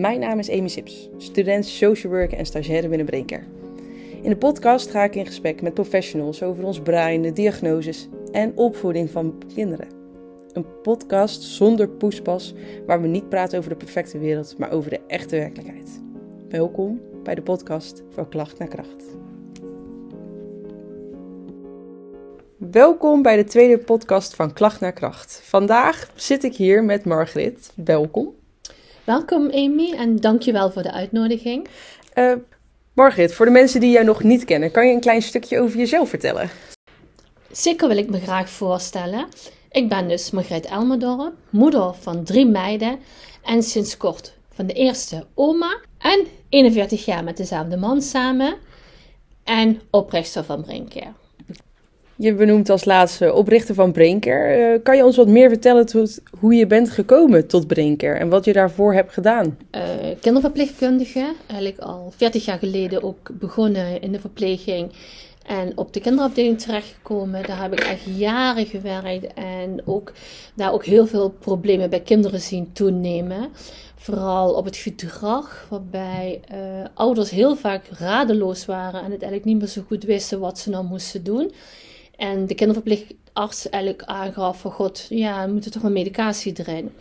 Mijn 0.00 0.20
naam 0.20 0.38
is 0.38 0.50
Amy 0.50 0.68
Sips, 0.68 1.08
student 1.16 1.66
social 1.66 2.12
work 2.12 2.32
en 2.32 2.46
stagiaire 2.46 2.88
binnen 2.88 3.06
Brinker. 3.06 3.46
In 4.22 4.30
de 4.30 4.36
podcast 4.36 4.90
ga 4.90 5.04
ik 5.04 5.14
in 5.14 5.26
gesprek 5.26 5.62
met 5.62 5.74
professionals 5.74 6.42
over 6.42 6.64
ons 6.64 6.80
brein, 6.80 7.22
de 7.22 7.32
diagnoses 7.32 8.08
en 8.32 8.56
opvoeding 8.56 9.10
van 9.10 9.42
kinderen. 9.54 9.88
Een 10.52 10.80
podcast 10.82 11.42
zonder 11.42 11.88
poespas, 11.88 12.54
waar 12.86 13.02
we 13.02 13.08
niet 13.08 13.28
praten 13.28 13.58
over 13.58 13.70
de 13.70 13.76
perfecte 13.76 14.18
wereld, 14.18 14.58
maar 14.58 14.70
over 14.70 14.90
de 14.90 15.00
echte 15.06 15.36
werkelijkheid. 15.36 16.02
Welkom 16.48 17.00
bij 17.22 17.34
de 17.34 17.42
podcast 17.42 18.02
van 18.10 18.28
Klacht 18.28 18.58
naar 18.58 18.68
Kracht. 18.68 19.04
Welkom 22.56 23.22
bij 23.22 23.36
de 23.36 23.44
tweede 23.44 23.78
podcast 23.78 24.34
van 24.34 24.52
Klacht 24.52 24.80
naar 24.80 24.92
Kracht. 24.92 25.40
Vandaag 25.44 26.10
zit 26.14 26.44
ik 26.44 26.56
hier 26.56 26.84
met 26.84 27.04
Margrit. 27.04 27.72
Welkom. 27.74 28.42
Welkom 29.04 29.50
Amy 29.50 29.92
en 29.96 30.16
dankjewel 30.16 30.70
voor 30.70 30.82
de 30.82 30.92
uitnodiging. 30.92 31.68
Uh, 32.14 32.34
voor 33.28 33.46
de 33.46 33.52
mensen 33.52 33.80
die 33.80 33.90
jou 33.90 34.04
nog 34.04 34.22
niet 34.22 34.44
kennen, 34.44 34.70
kan 34.70 34.86
je 34.86 34.94
een 34.94 35.00
klein 35.00 35.22
stukje 35.22 35.60
over 35.60 35.78
jezelf 35.78 36.08
vertellen? 36.08 36.50
Zeker 37.50 37.88
wil 37.88 37.96
ik 37.96 38.10
me 38.10 38.20
graag 38.20 38.48
voorstellen. 38.48 39.26
Ik 39.70 39.88
ben 39.88 40.08
dus 40.08 40.30
Margriet 40.30 40.64
Elmerdorp, 40.64 41.34
moeder 41.50 41.94
van 41.94 42.24
drie 42.24 42.46
meiden 42.46 42.98
en 43.42 43.62
sinds 43.62 43.96
kort 43.96 44.34
van 44.52 44.66
de 44.66 44.72
eerste 44.72 45.26
oma 45.34 45.80
en 45.98 46.26
41 46.48 47.04
jaar 47.04 47.24
met 47.24 47.36
dezelfde 47.36 47.76
man 47.76 48.02
samen 48.02 48.56
en 49.44 49.80
oprichter 49.90 50.44
van 50.44 50.62
Brinker. 50.62 51.12
Je 52.16 52.34
benoemt 52.34 52.70
als 52.70 52.84
laatste 52.84 53.32
oprichter 53.32 53.74
van 53.74 53.92
Brinker. 53.92 54.72
Uh, 54.72 54.78
kan 54.82 54.96
je 54.96 55.04
ons 55.04 55.16
wat 55.16 55.28
meer 55.28 55.48
vertellen 55.48 56.10
hoe 56.38 56.54
je 56.54 56.66
bent 56.66 56.90
gekomen 56.90 57.46
tot 57.46 57.66
Brinker 57.66 58.16
en 58.16 58.28
wat 58.28 58.44
je 58.44 58.52
daarvoor 58.52 58.94
hebt 58.94 59.12
gedaan? 59.12 59.58
Uh, 59.70 59.82
kinderverpleegkundige, 60.20 61.34
eigenlijk 61.46 61.80
al 61.80 62.12
40 62.16 62.44
jaar 62.44 62.58
geleden 62.58 63.02
ook 63.02 63.30
begonnen 63.32 64.00
in 64.00 64.12
de 64.12 64.20
verpleging 64.20 64.92
en 65.46 65.72
op 65.78 65.92
de 65.92 66.00
kinderafdeling 66.00 66.60
terechtgekomen. 66.60 67.46
Daar 67.46 67.62
heb 67.62 67.72
ik 67.72 67.80
echt 67.80 68.02
jaren 68.16 68.66
gewerkt 68.66 69.34
en 69.34 69.82
ook, 69.84 70.12
daar 70.54 70.72
ook 70.72 70.84
heel 70.84 71.06
veel 71.06 71.30
problemen 71.30 71.90
bij 71.90 72.00
kinderen 72.00 72.40
zien 72.40 72.72
toenemen. 72.72 73.48
Vooral 73.96 74.54
op 74.54 74.64
het 74.64 74.76
gedrag, 74.76 75.66
waarbij 75.70 76.40
uh, 76.52 76.58
ouders 76.94 77.30
heel 77.30 77.56
vaak 77.56 77.86
radeloos 77.98 78.64
waren 78.64 78.98
en 79.00 79.10
het 79.10 79.22
eigenlijk 79.22 79.44
niet 79.44 79.58
meer 79.58 79.68
zo 79.68 79.82
goed 79.86 80.04
wisten 80.04 80.40
wat 80.40 80.58
ze 80.58 80.70
nou 80.70 80.84
moesten 80.84 81.24
doen. 81.24 81.52
En 82.16 82.46
de 82.46 82.54
kinderverpleegarts 82.54 83.68
eigenlijk 83.68 84.02
aangaf 84.04 84.60
van 84.60 84.70
god, 84.70 85.06
ja, 85.08 85.46
we 85.46 85.52
moeten 85.52 85.70
toch 85.70 85.82
een 85.82 85.92
medicatie 85.92 86.52
erin. 86.56 86.92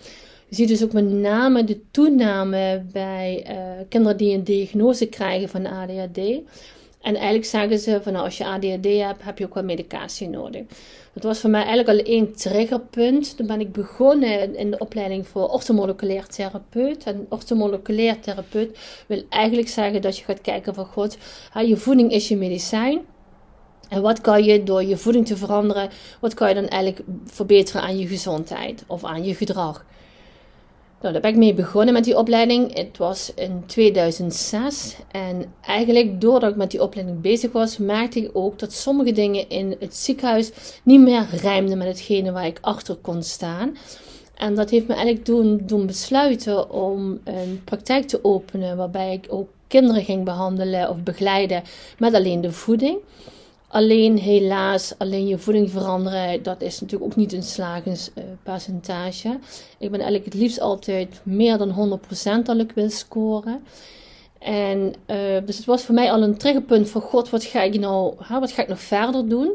Je 0.48 0.56
ziet 0.56 0.68
dus 0.68 0.84
ook 0.84 0.94
met 0.94 1.12
name 1.12 1.64
de 1.64 1.82
toename 1.92 2.86
bij 2.92 3.46
uh, 3.50 3.56
kinderen 3.90 4.18
die 4.18 4.34
een 4.34 4.44
diagnose 4.44 5.06
krijgen 5.06 5.50
van 5.50 5.66
ADHD. 5.66 6.18
En 7.02 7.16
eigenlijk 7.16 7.46
zeggen 7.46 7.80
ze 7.80 8.00
van 8.04 8.14
nou, 8.14 8.26
als 8.26 8.38
je 8.38 8.46
ADHD 8.46 8.86
hebt, 8.86 9.24
heb 9.24 9.38
je 9.38 9.46
ook 9.46 9.54
wel 9.54 9.64
medicatie 9.64 10.30
nodig. 10.30 10.64
Dat 11.14 11.24
was 11.24 11.40
voor 11.40 11.50
mij 11.50 11.64
eigenlijk 11.66 12.00
al 12.00 12.14
één 12.14 12.36
triggerpunt. 12.36 13.38
Toen 13.38 13.48
ben 13.48 13.60
ik 13.60 13.72
begonnen 13.72 14.56
in 14.56 14.72
de 14.72 14.78
opleiding 14.78 15.28
voor 15.28 15.50
orthomoleculair 15.50 16.28
therapeut. 16.28 17.04
En 17.04 17.26
orthomoleculair 17.30 18.20
therapeut 18.20 18.78
wil 19.08 19.24
eigenlijk 19.30 19.68
zeggen 19.68 20.02
dat 20.02 20.18
je 20.18 20.24
gaat 20.24 20.42
kijken 20.42 20.74
van 20.74 20.86
god, 20.86 21.18
je 21.66 21.78
voeding 21.78 22.12
is 22.12 22.28
je 22.28 22.36
medicijn. 22.36 23.02
En 23.90 24.02
wat 24.02 24.22
kan 24.22 24.44
je 24.44 24.64
door 24.64 24.84
je 24.84 24.98
voeding 24.98 25.26
te 25.26 25.38
veranderen, 25.38 25.90
wat 26.20 26.34
kan 26.34 26.50
je 26.50 26.56
dan 26.56 26.68
eigenlijk 26.68 27.06
verbeteren 27.26 27.82
aan 27.82 27.98
je 27.98 28.08
gezondheid 28.08 28.84
of 28.88 29.04
aan 29.04 29.24
je 29.24 29.36
gedrag? 29.36 29.86
Nou, 31.04 31.16
daar 31.16 31.24
ben 31.24 31.32
ik 31.32 31.38
mee 31.38 31.54
begonnen 31.54 31.94
met 31.94 32.04
die 32.04 32.18
opleiding. 32.18 32.76
Het 32.76 32.98
was 32.98 33.32
in 33.36 33.64
2006. 33.66 34.96
En 35.12 35.54
eigenlijk 35.62 36.22
doordat 36.22 36.50
ik 36.50 36.56
met 36.56 36.72
die 36.72 36.82
opleiding 36.82 37.22
bezig 37.22 37.52
was, 37.52 37.78
merkte 37.78 38.20
ik 38.20 38.30
ook 38.34 38.60
dat 38.60 38.74
sommige 38.74 39.12
dingen 39.12 39.50
in 39.50 39.76
het 39.80 39.96
ziekenhuis 39.96 40.52
niet 40.84 41.00
meer 41.00 41.28
rijmden 41.42 41.78
met 41.78 41.88
hetgene 41.88 42.32
waar 42.32 42.46
ik 42.46 42.58
achter 42.62 42.96
kon 42.96 43.24
staan. 43.24 43.78
En 44.36 44.56
dat 44.56 44.70
heeft 44.70 44.88
me 44.88 44.94
eigenlijk 44.94 45.26
doen, 45.26 45.62
doen 45.64 45.86
besluiten 45.86 46.72
om 46.72 47.20
een 47.24 47.62
praktijk 47.64 48.08
te 48.08 48.24
openen 48.24 48.78
waarbij 48.78 49.14
ik 49.14 49.26
ook 49.30 49.50
kinderen 49.68 50.04
ging 50.04 50.24
behandelen 50.24 50.90
of 50.90 51.04
begeleiden 51.04 51.64
met 51.98 52.14
alleen 52.14 52.42
de 52.42 52.52
voeding. 52.52 52.98
Alleen 53.74 54.18
helaas, 54.18 54.94
alleen 54.98 55.28
je 55.28 55.38
voeding 55.38 55.72
veranderen, 55.72 56.44
dat 56.44 56.62
is 56.62 56.82
natuurlijk 56.82 57.12
ook 57.12 57.18
niet 57.18 57.34
een 57.34 57.44
slagingspercentage. 57.44 59.40
ik 59.80 59.92
ben 59.92 60.00
eigenlijk 60.00 60.26
het 60.26 60.34
liefst 60.34 60.60
altijd 60.60 61.22
meer 61.24 61.58
dan 61.58 62.00
100% 62.42 62.44
dat 62.44 62.58
ik 62.58 62.72
wil 62.72 62.90
scoren. 62.90 63.64
En 64.40 64.94
uh, 65.08 65.16
dus 65.46 65.58
het 65.58 65.66
was 65.66 65.84
voor 65.84 65.96
mij 65.96 66.12
al 66.12 66.24
een 66.24 66.38
triggerpunt 66.38 66.90
van 66.90 67.02
god, 67.02 67.30
wat 67.30 67.44
ga 67.44 67.62
ik 67.62 67.80
nou, 67.80 68.14
hè, 68.24 68.40
wat 68.40 68.52
ga 68.52 68.62
ik 68.62 68.68
nog 68.68 68.80
verder 68.80 69.30
doen? 69.30 69.52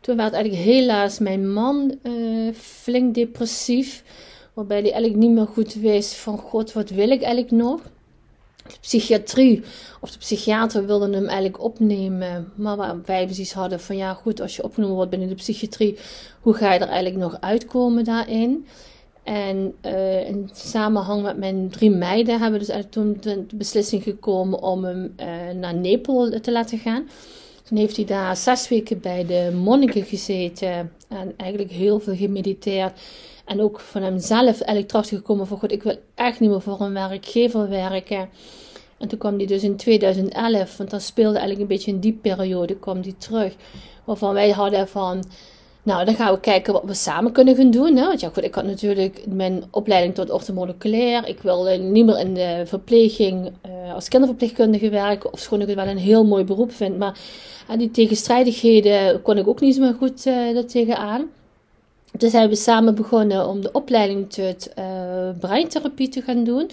Toen 0.00 0.16
werd 0.16 0.32
eigenlijk 0.32 0.64
helaas 0.64 1.18
mijn 1.18 1.52
man 1.52 1.98
uh, 2.02 2.52
flink 2.54 3.14
depressief. 3.14 4.04
Waarbij 4.54 4.80
hij 4.80 4.92
eigenlijk 4.92 5.22
niet 5.22 5.32
meer 5.32 5.46
goed 5.46 5.74
wist 5.74 6.14
van 6.14 6.38
god, 6.38 6.72
wat 6.72 6.90
wil 6.90 7.10
ik 7.10 7.22
eigenlijk 7.22 7.50
nog? 7.50 7.80
De 8.68 8.78
psychiatrie 8.80 9.62
of 10.00 10.10
de 10.10 10.18
psychiater 10.18 10.86
wilden 10.86 11.12
hem 11.12 11.26
eigenlijk 11.26 11.62
opnemen. 11.62 12.52
Maar 12.54 12.76
waar 12.76 12.96
wij 13.04 13.24
precies 13.24 13.52
hadden 13.52 13.80
van 13.80 13.96
ja 13.96 14.14
goed, 14.14 14.40
als 14.40 14.56
je 14.56 14.64
opgenomen 14.64 14.96
wordt 14.96 15.10
binnen 15.10 15.28
de 15.28 15.34
psychiatrie, 15.34 15.98
hoe 16.40 16.54
ga 16.54 16.72
je 16.72 16.78
er 16.78 16.88
eigenlijk 16.88 17.16
nog 17.16 17.40
uitkomen 17.40 18.04
daarin? 18.04 18.66
En 19.22 19.74
uh, 19.82 20.28
in 20.28 20.50
samenhang 20.52 21.22
met 21.22 21.38
mijn 21.38 21.70
drie 21.70 21.90
meiden 21.90 22.40
hebben 22.40 22.60
we 22.60 22.66
dus 22.66 22.74
eigenlijk 22.74 23.20
toen 23.20 23.34
de 23.48 23.56
beslissing 23.56 24.02
gekomen 24.02 24.62
om 24.62 24.84
hem 24.84 25.14
uh, 25.20 25.26
naar 25.60 25.74
Nepal 25.74 26.30
te 26.40 26.52
laten 26.52 26.78
gaan. 26.78 27.08
Toen 27.62 27.78
heeft 27.78 27.96
hij 27.96 28.04
daar 28.04 28.36
zes 28.36 28.68
weken 28.68 29.00
bij 29.00 29.26
de 29.26 29.50
monniken 29.62 30.04
gezeten 30.04 30.92
en 31.08 31.34
eigenlijk 31.36 31.70
heel 31.70 32.00
veel 32.00 32.16
gemediteerd. 32.16 33.00
En 33.44 33.60
ook 33.60 33.80
van 33.80 34.02
hemzelf 34.02 34.60
eigenlijk 34.60 34.88
teruggekomen 34.88 35.46
van, 35.46 35.58
god, 35.58 35.72
ik 35.72 35.82
wil 35.82 35.96
echt 36.14 36.40
niet 36.40 36.50
meer 36.50 36.60
voor 36.60 36.80
een 36.80 36.92
werkgever 36.92 37.68
werken. 37.68 38.28
En 38.98 39.08
toen 39.08 39.18
kwam 39.18 39.36
hij 39.36 39.46
dus 39.46 39.62
in 39.62 39.76
2011, 39.76 40.76
want 40.76 40.90
dan 40.90 41.00
speelde 41.00 41.38
eigenlijk 41.38 41.60
een 41.60 41.76
beetje 41.76 41.90
in 41.90 42.00
die 42.00 42.12
periode, 42.12 42.76
kwam 42.76 43.00
hij 43.00 43.14
terug. 43.18 43.54
Waarvan 44.04 44.34
wij 44.34 44.50
hadden 44.50 44.88
van, 44.88 45.24
nou, 45.82 46.04
dan 46.04 46.14
gaan 46.14 46.32
we 46.34 46.40
kijken 46.40 46.72
wat 46.72 46.84
we 46.84 46.94
samen 46.94 47.32
kunnen 47.32 47.56
gaan 47.56 47.70
doen. 47.70 47.96
Hè? 47.96 48.06
Want 48.06 48.20
ja, 48.20 48.28
goed, 48.28 48.44
ik 48.44 48.54
had 48.54 48.64
natuurlijk 48.64 49.24
mijn 49.26 49.64
opleiding 49.70 50.14
tot 50.14 50.30
orthomoleculair. 50.30 51.28
Ik 51.28 51.40
wilde 51.40 51.76
niet 51.76 52.04
meer 52.06 52.18
in 52.18 52.34
de 52.34 52.62
verpleging 52.66 53.52
uh, 53.66 53.94
als 53.94 54.08
kinderverpleegkundige 54.08 54.88
werken. 54.90 55.32
Of 55.32 55.38
schoon 55.38 55.60
ik 55.60 55.66
het 55.66 55.76
wel 55.76 55.86
een 55.86 55.98
heel 55.98 56.24
mooi 56.24 56.44
beroep 56.44 56.72
vind. 56.72 56.98
Maar 56.98 57.18
uh, 57.70 57.78
die 57.78 57.90
tegenstrijdigheden 57.90 59.22
kon 59.22 59.38
ik 59.38 59.48
ook 59.48 59.60
niet 59.60 59.74
zo 59.74 59.92
goed 59.92 60.26
uh, 60.26 60.56
er 60.56 60.66
tegenaan. 60.66 61.28
Dus 62.18 62.30
zijn 62.30 62.48
we 62.48 62.54
samen 62.54 62.94
begonnen 62.94 63.48
om 63.48 63.60
de 63.60 63.72
opleiding 63.72 64.32
tot 64.32 64.68
uh, 64.78 64.84
breintherapie 65.38 66.08
te 66.08 66.20
gaan 66.20 66.44
doen. 66.44 66.70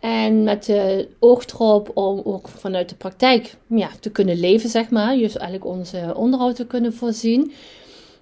En 0.00 0.42
met 0.42 0.64
de 0.64 1.08
oog 1.18 1.46
erop 1.46 1.90
om 1.94 2.20
ook 2.24 2.48
vanuit 2.48 2.88
de 2.88 2.94
praktijk 2.94 3.54
ja, 3.66 3.88
te 4.00 4.10
kunnen 4.10 4.40
leven, 4.40 4.68
zeg 4.70 4.90
maar. 4.90 5.16
Dus 5.16 5.36
eigenlijk 5.36 5.70
onze 5.70 6.12
onderhoud 6.16 6.56
te 6.56 6.66
kunnen 6.66 6.94
voorzien. 6.94 7.52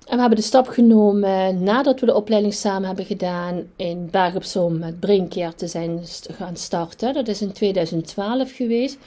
En 0.07 0.15
we 0.15 0.21
hebben 0.21 0.39
de 0.39 0.45
stap 0.45 0.69
genomen 0.69 1.63
nadat 1.63 2.01
we 2.01 2.07
de 2.07 2.15
opleiding 2.15 2.55
samen 2.55 2.87
hebben 2.87 3.05
gedaan 3.05 3.63
in 3.77 4.09
Berg 4.11 4.35
op 4.35 4.45
Zoom 4.45 4.79
met 4.79 5.01
Brinkkeer 5.01 5.55
te 5.55 5.67
zijn 5.67 6.01
gaan 6.33 6.57
starten. 6.57 7.15
Dat 7.15 7.29
is 7.29 7.43
in 7.43 7.53
2012 7.53 8.53
geweest. 8.53 8.99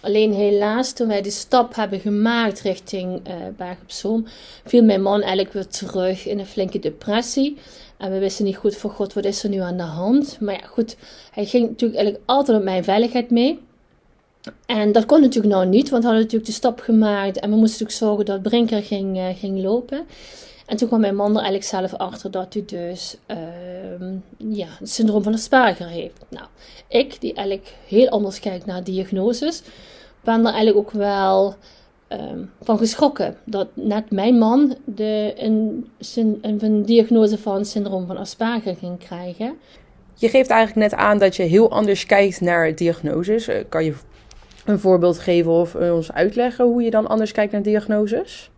Alleen 0.00 0.32
helaas, 0.32 0.92
toen 0.92 1.08
wij 1.08 1.22
die 1.22 1.32
stap 1.32 1.74
hebben 1.74 2.00
gemaakt 2.00 2.60
richting 2.60 3.28
uh, 3.28 3.34
Berg 3.56 3.78
op 3.82 3.90
Zoom, 3.90 4.26
viel 4.64 4.82
mijn 4.82 5.02
man 5.02 5.20
eigenlijk 5.20 5.52
weer 5.52 5.66
terug 5.66 6.26
in 6.26 6.38
een 6.38 6.46
flinke 6.46 6.78
depressie. 6.78 7.56
En 7.96 8.12
we 8.12 8.18
wisten 8.18 8.44
niet 8.44 8.56
goed 8.56 8.76
voor 8.76 8.90
God, 8.90 9.12
wat 9.12 9.24
is 9.24 9.42
er 9.42 9.50
nu 9.50 9.58
aan 9.58 9.76
de 9.76 9.82
hand? 9.82 10.40
Maar 10.40 10.54
ja, 10.54 10.66
goed, 10.66 10.96
hij 11.30 11.44
ging 11.44 11.68
natuurlijk 11.68 11.98
eigenlijk 11.98 12.28
altijd 12.30 12.58
op 12.58 12.64
mijn 12.64 12.84
veiligheid 12.84 13.30
mee. 13.30 13.58
En 14.66 14.92
dat 14.92 15.06
kon 15.06 15.20
natuurlijk 15.20 15.54
nou 15.54 15.66
niet, 15.66 15.88
want 15.90 16.02
we 16.02 16.08
hadden 16.08 16.24
natuurlijk 16.24 16.50
de 16.50 16.56
stap 16.56 16.80
gemaakt 16.80 17.40
en 17.40 17.50
we 17.50 17.56
moesten 17.56 17.86
natuurlijk 17.86 17.98
zorgen 17.98 18.24
dat 18.24 18.42
Brinker 18.42 18.82
ging, 18.82 19.16
uh, 19.16 19.26
ging 19.38 19.62
lopen. 19.62 20.06
En 20.66 20.76
toen 20.76 20.88
kwam 20.88 21.00
mijn 21.00 21.16
man 21.16 21.30
er 21.30 21.42
eigenlijk 21.42 21.64
zelf 21.64 21.94
achter 21.94 22.30
dat 22.30 22.54
hij 22.54 22.62
dus 22.66 23.16
uh, 23.26 23.36
ja, 24.36 24.66
het 24.78 24.90
syndroom 24.90 25.22
van 25.22 25.34
Asperger 25.34 25.88
heeft. 25.88 26.24
Nou, 26.28 26.46
ik, 26.88 27.20
die 27.20 27.34
eigenlijk 27.34 27.74
heel 27.86 28.08
anders 28.08 28.40
kijkt 28.40 28.66
naar 28.66 28.84
diagnoses, 28.84 29.62
ben 30.20 30.38
er 30.38 30.52
eigenlijk 30.52 30.76
ook 30.76 30.90
wel 30.90 31.54
uh, 32.12 32.18
van 32.62 32.78
geschrokken. 32.78 33.36
Dat 33.44 33.68
net 33.74 34.10
mijn 34.10 34.38
man 34.38 34.76
de, 34.84 35.32
een, 35.36 35.88
een, 36.42 36.82
diagnose 36.84 37.38
van 37.38 37.64
syndroom 37.64 38.06
van 38.06 38.16
Asperger 38.16 38.76
ging 38.76 38.98
krijgen. 38.98 39.56
Je 40.14 40.28
geeft 40.28 40.50
eigenlijk 40.50 40.90
net 40.90 41.00
aan 41.00 41.18
dat 41.18 41.36
je 41.36 41.42
heel 41.42 41.70
anders 41.70 42.06
kijkt 42.06 42.40
naar 42.40 42.74
diagnoses. 42.74 43.48
Eh, 43.48 43.64
kan 43.68 43.84
je 43.84 43.94
een 44.64 44.78
voorbeeld 44.78 45.18
geven 45.18 45.52
of 45.52 45.74
ons 45.74 46.12
uitleggen 46.12 46.64
hoe 46.64 46.82
je 46.82 46.90
dan 46.90 47.06
anders 47.06 47.32
kijkt 47.32 47.52
naar 47.52 47.62
diagnoses? 47.62 48.50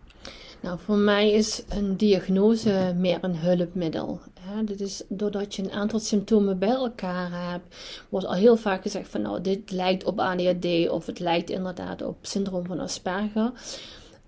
Nou, 0.61 0.79
voor 0.79 0.97
mij 0.97 1.31
is 1.31 1.63
een 1.69 1.97
diagnose 1.97 2.93
meer 2.97 3.17
een 3.21 3.35
hulpmiddel. 3.35 4.19
Hè? 4.39 4.63
Dat 4.63 4.79
is 4.79 5.03
doordat 5.09 5.55
je 5.55 5.63
een 5.63 5.71
aantal 5.71 5.99
symptomen 5.99 6.59
bij 6.59 6.69
elkaar 6.69 7.51
hebt, 7.51 7.75
wordt 8.09 8.25
al 8.25 8.33
heel 8.33 8.57
vaak 8.57 8.81
gezegd 8.81 9.09
van 9.09 9.21
nou, 9.21 9.41
dit 9.41 9.71
lijkt 9.71 10.03
op 10.03 10.19
ADHD 10.19 10.89
of 10.89 11.05
het 11.05 11.19
lijkt 11.19 11.49
inderdaad 11.49 12.01
op 12.01 12.17
syndroom 12.21 12.65
van 12.65 12.79
Asperger. 12.79 13.51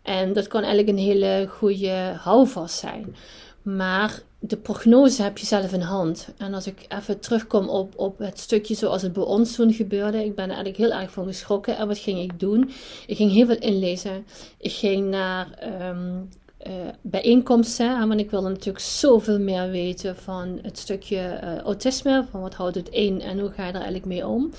En 0.01 0.33
dat 0.33 0.47
kan 0.47 0.63
eigenlijk 0.63 0.97
een 0.97 1.03
hele 1.03 1.47
goede 1.49 2.15
houvast 2.17 2.77
zijn. 2.77 3.15
Maar 3.61 4.21
de 4.45 4.57
prognose 4.57 5.21
heb 5.21 5.37
je 5.37 5.45
zelf 5.45 5.73
in 5.73 5.81
hand. 5.81 6.27
En 6.37 6.53
als 6.53 6.67
ik 6.67 6.85
even 6.89 7.19
terugkom 7.19 7.69
op, 7.69 7.93
op 7.95 8.17
het 8.17 8.39
stukje 8.39 8.75
zoals 8.75 9.01
het 9.01 9.13
bij 9.13 9.23
ons 9.23 9.55
toen 9.55 9.73
gebeurde, 9.73 10.25
ik 10.25 10.35
ben 10.35 10.49
er 10.49 10.55
eigenlijk 10.55 10.77
heel 10.77 11.01
erg 11.01 11.11
van 11.11 11.25
geschrokken. 11.25 11.77
En 11.77 11.87
wat 11.87 11.97
ging 11.97 12.19
ik 12.19 12.39
doen? 12.39 12.71
Ik 13.07 13.17
ging 13.17 13.31
heel 13.31 13.45
veel 13.45 13.59
inlezen. 13.59 14.25
Ik 14.57 14.71
ging 14.71 15.09
naar 15.09 15.47
um, 15.89 16.29
uh, 16.67 16.73
bijeenkomsten, 17.01 18.07
want 18.07 18.19
ik 18.19 18.31
wilde 18.31 18.49
natuurlijk 18.49 18.83
zoveel 18.85 19.39
meer 19.39 19.69
weten 19.69 20.15
van 20.15 20.59
het 20.61 20.77
stukje 20.77 21.39
uh, 21.43 21.57
autisme, 21.57 22.25
van 22.31 22.41
wat 22.41 22.53
houdt 22.53 22.75
het 22.75 22.89
in 22.89 23.21
en 23.21 23.39
hoe 23.39 23.51
ga 23.51 23.63
je 23.63 23.69
er 23.69 23.75
eigenlijk 23.75 24.05
mee 24.05 24.27
om. 24.27 24.51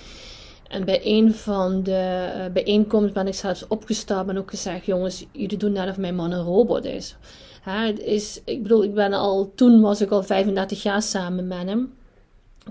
En 0.69 0.85
bij 0.85 1.01
een 1.05 1.35
van 1.35 1.83
de 1.83 2.33
uh, 2.37 2.53
bijeenkomsten 2.53 3.13
ben 3.13 3.27
ik 3.27 3.35
zelfs 3.35 3.67
opgestapt 3.67 4.29
en 4.29 4.39
ook 4.39 4.51
gezegd: 4.51 4.87
jongens, 4.87 5.27
jullie 5.33 5.59
doen 5.59 5.73
net 5.73 5.89
of 5.89 5.97
mijn 5.97 6.15
man 6.15 6.33
een 6.33 6.45
robot 6.45 6.85
is. 6.85 7.17
Het 7.65 8.01
is. 8.01 8.41
Ik 8.45 8.63
bedoel, 8.63 8.85
ik 8.85 8.95
ben 8.95 9.13
al, 9.13 9.53
toen 9.55 9.81
was 9.81 10.01
ik 10.01 10.11
al 10.11 10.23
35 10.23 10.83
jaar 10.83 11.03
samen 11.03 11.47
met 11.47 11.67
hem. 11.67 11.95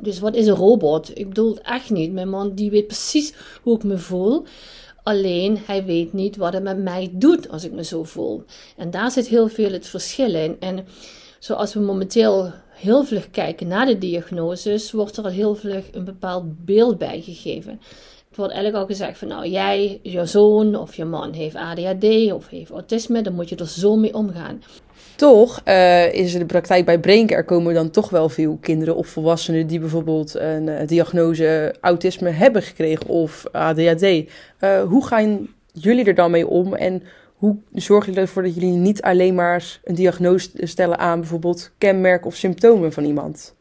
Dus 0.01 0.19
wat 0.19 0.35
is 0.35 0.47
een 0.47 0.55
robot? 0.55 1.17
Ik 1.17 1.27
bedoel 1.27 1.57
echt 1.57 1.89
niet. 1.89 2.11
Mijn 2.11 2.29
man 2.29 2.53
die 2.53 2.69
weet 2.69 2.87
precies 2.87 3.33
hoe 3.61 3.75
ik 3.75 3.83
me 3.83 3.97
voel. 3.97 4.43
Alleen 5.03 5.59
hij 5.65 5.85
weet 5.85 6.13
niet 6.13 6.37
wat 6.37 6.53
het 6.53 6.63
met 6.63 6.77
mij 6.77 7.09
doet 7.13 7.49
als 7.49 7.63
ik 7.63 7.71
me 7.71 7.83
zo 7.83 8.03
voel. 8.03 8.43
En 8.77 8.91
daar 8.91 9.11
zit 9.11 9.27
heel 9.27 9.47
veel 9.47 9.71
het 9.71 9.87
verschil 9.87 10.35
in. 10.35 10.55
En 10.59 10.85
zoals 11.39 11.73
we 11.73 11.79
momenteel 11.79 12.51
heel 12.69 13.03
vlug 13.03 13.29
kijken 13.29 13.67
naar 13.67 13.85
de 13.85 13.97
diagnoses, 13.97 14.91
wordt 14.91 15.17
er 15.17 15.23
al 15.23 15.29
heel 15.29 15.55
vlug 15.55 15.85
een 15.91 16.05
bepaald 16.05 16.65
beeld 16.65 16.97
bijgegeven. 16.97 17.79
Het 18.27 18.41
wordt 18.41 18.53
eigenlijk 18.53 18.83
al 18.83 18.95
gezegd 18.95 19.17
van 19.17 19.27
nou 19.27 19.47
jij, 19.47 19.99
je 20.03 20.25
zoon 20.25 20.75
of 20.75 20.95
je 20.95 21.05
man 21.05 21.33
heeft 21.33 21.55
ADHD 21.55 22.31
of 22.31 22.47
heeft 22.49 22.71
autisme, 22.71 23.21
dan 23.21 23.33
moet 23.33 23.49
je 23.49 23.55
er 23.55 23.67
zo 23.67 23.95
mee 23.95 24.13
omgaan. 24.13 24.61
Toch 25.15 25.61
uh, 25.67 26.13
is 26.13 26.33
de 26.33 26.45
praktijk 26.45 26.85
bij 26.85 26.99
Braincare 26.99 27.43
komen 27.43 27.73
dan 27.73 27.89
toch 27.89 28.09
wel 28.09 28.29
veel 28.29 28.57
kinderen 28.61 28.95
of 28.95 29.07
volwassenen 29.07 29.67
die 29.67 29.79
bijvoorbeeld 29.79 30.35
een 30.35 30.67
uh, 30.67 30.87
diagnose 30.87 31.75
autisme 31.81 32.29
hebben 32.29 32.61
gekregen 32.61 33.07
of 33.07 33.45
ADHD. 33.51 34.01
Uh, 34.03 34.25
hoe 34.83 35.05
gaan 35.05 35.47
jullie 35.73 36.05
er 36.05 36.15
dan 36.15 36.31
mee 36.31 36.47
om 36.47 36.73
en 36.73 37.03
hoe 37.35 37.55
zorgen 37.73 38.07
jullie 38.07 38.27
ervoor 38.27 38.43
dat 38.43 38.53
jullie 38.53 38.71
niet 38.71 39.01
alleen 39.01 39.35
maar 39.35 39.79
een 39.83 39.95
diagnose 39.95 40.49
stellen 40.53 40.99
aan 40.99 41.19
bijvoorbeeld 41.19 41.71
kenmerken 41.77 42.27
of 42.27 42.35
symptomen 42.35 42.93
van 42.93 43.03
iemand? 43.03 43.55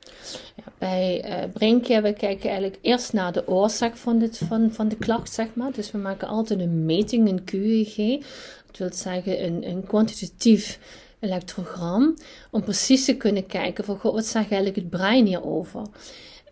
Ja, 0.56 0.64
bij 0.78 1.24
uh, 1.60 2.02
we 2.02 2.12
kijken 2.12 2.50
eigenlijk 2.50 2.78
eerst 2.80 3.12
naar 3.12 3.32
de 3.32 3.48
oorzaak 3.48 3.96
van, 3.96 4.18
dit, 4.18 4.38
van, 4.48 4.70
van 4.72 4.88
de 4.88 4.96
klacht, 4.96 5.32
zeg 5.32 5.46
maar. 5.54 5.72
Dus 5.72 5.90
we 5.90 5.98
maken 5.98 6.28
altijd 6.28 6.60
een 6.60 6.84
meting, 6.84 7.28
een 7.28 7.44
QEG. 7.44 8.24
Dat 8.66 8.78
wil 8.78 8.92
zeggen 8.92 9.44
een, 9.44 9.68
een 9.68 9.84
kwantitatief 9.86 10.78
elektrogram. 11.22 12.16
Om 12.50 12.62
precies 12.62 13.04
te 13.04 13.16
kunnen 13.16 13.46
kijken 13.46 13.84
van, 13.84 13.98
god, 13.98 14.12
wat 14.12 14.26
zegt 14.26 14.50
eigenlijk 14.50 14.76
het 14.76 14.90
brein 14.90 15.26
hierover? 15.26 15.82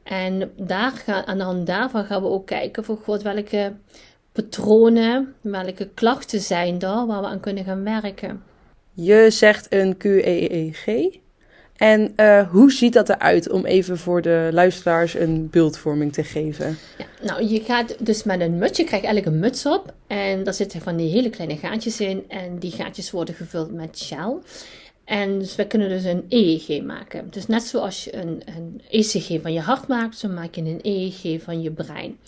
En 0.03 0.53
daar 0.57 0.91
gaan, 0.91 1.27
aan 1.27 1.39
de 1.39 1.45
hand 1.45 1.67
daarvan 1.67 2.05
gaan 2.05 2.23
we 2.23 2.29
ook 2.29 2.47
kijken 2.47 2.85
van, 2.85 2.97
god, 2.97 3.23
welke 3.23 3.73
patronen, 4.33 5.35
welke 5.41 5.89
klachten 5.95 6.41
zijn 6.41 6.81
er 6.81 7.07
waar 7.07 7.21
we 7.21 7.27
aan 7.27 7.41
kunnen 7.41 7.65
gaan 7.65 7.85
werken. 7.85 8.43
Je 8.93 9.27
zegt 9.31 9.67
een 9.73 9.97
QEEG. 9.97 11.19
En 11.81 12.13
uh, 12.17 12.49
hoe 12.51 12.73
ziet 12.73 12.93
dat 12.93 13.09
eruit 13.09 13.51
om 13.51 13.65
even 13.65 13.99
voor 13.99 14.23
de 14.23 14.49
luisteraars 14.53 15.15
een 15.15 15.51
beeldvorming 15.51 16.13
te 16.13 16.25
geven? 16.25 16.79
Ja, 16.99 17.05
nou, 17.23 17.45
je 17.45 17.61
gaat 17.61 17.97
dus 17.99 18.23
met 18.23 18.41
een 18.41 18.59
muts, 18.59 18.79
je 18.79 18.85
krijgt 18.85 19.05
eigenlijk 19.05 19.35
een 19.35 19.41
muts 19.41 19.67
op. 19.67 19.95
En 20.07 20.45
daar 20.45 20.55
zitten 20.55 20.81
van 20.81 20.97
die 20.97 21.11
hele 21.11 21.31
kleine 21.31 21.57
gaatjes 21.57 22.01
in. 22.01 22.25
En 22.29 22.59
die 22.59 22.71
gaatjes 22.71 23.11
worden 23.11 23.35
gevuld 23.35 23.73
met 23.73 24.03
gel. 24.03 24.43
En 25.05 25.39
dus 25.39 25.57
we 25.57 25.67
kunnen 25.67 25.89
dus 25.89 26.05
een 26.05 26.25
EEG 26.29 26.83
maken. 26.83 27.27
Dus 27.31 27.47
net 27.47 27.63
zoals 27.63 28.05
je 28.05 28.17
een, 28.17 28.43
een 28.57 28.81
ECG 28.91 29.43
van 29.43 29.53
je 29.53 29.61
hart 29.61 29.89
maakt, 29.89 30.19
zo 30.19 30.29
maak 30.29 30.55
je 30.55 30.61
een 30.61 30.81
EEG 30.83 31.43
van 31.43 31.63
je 31.63 31.71
brein. 31.71 32.19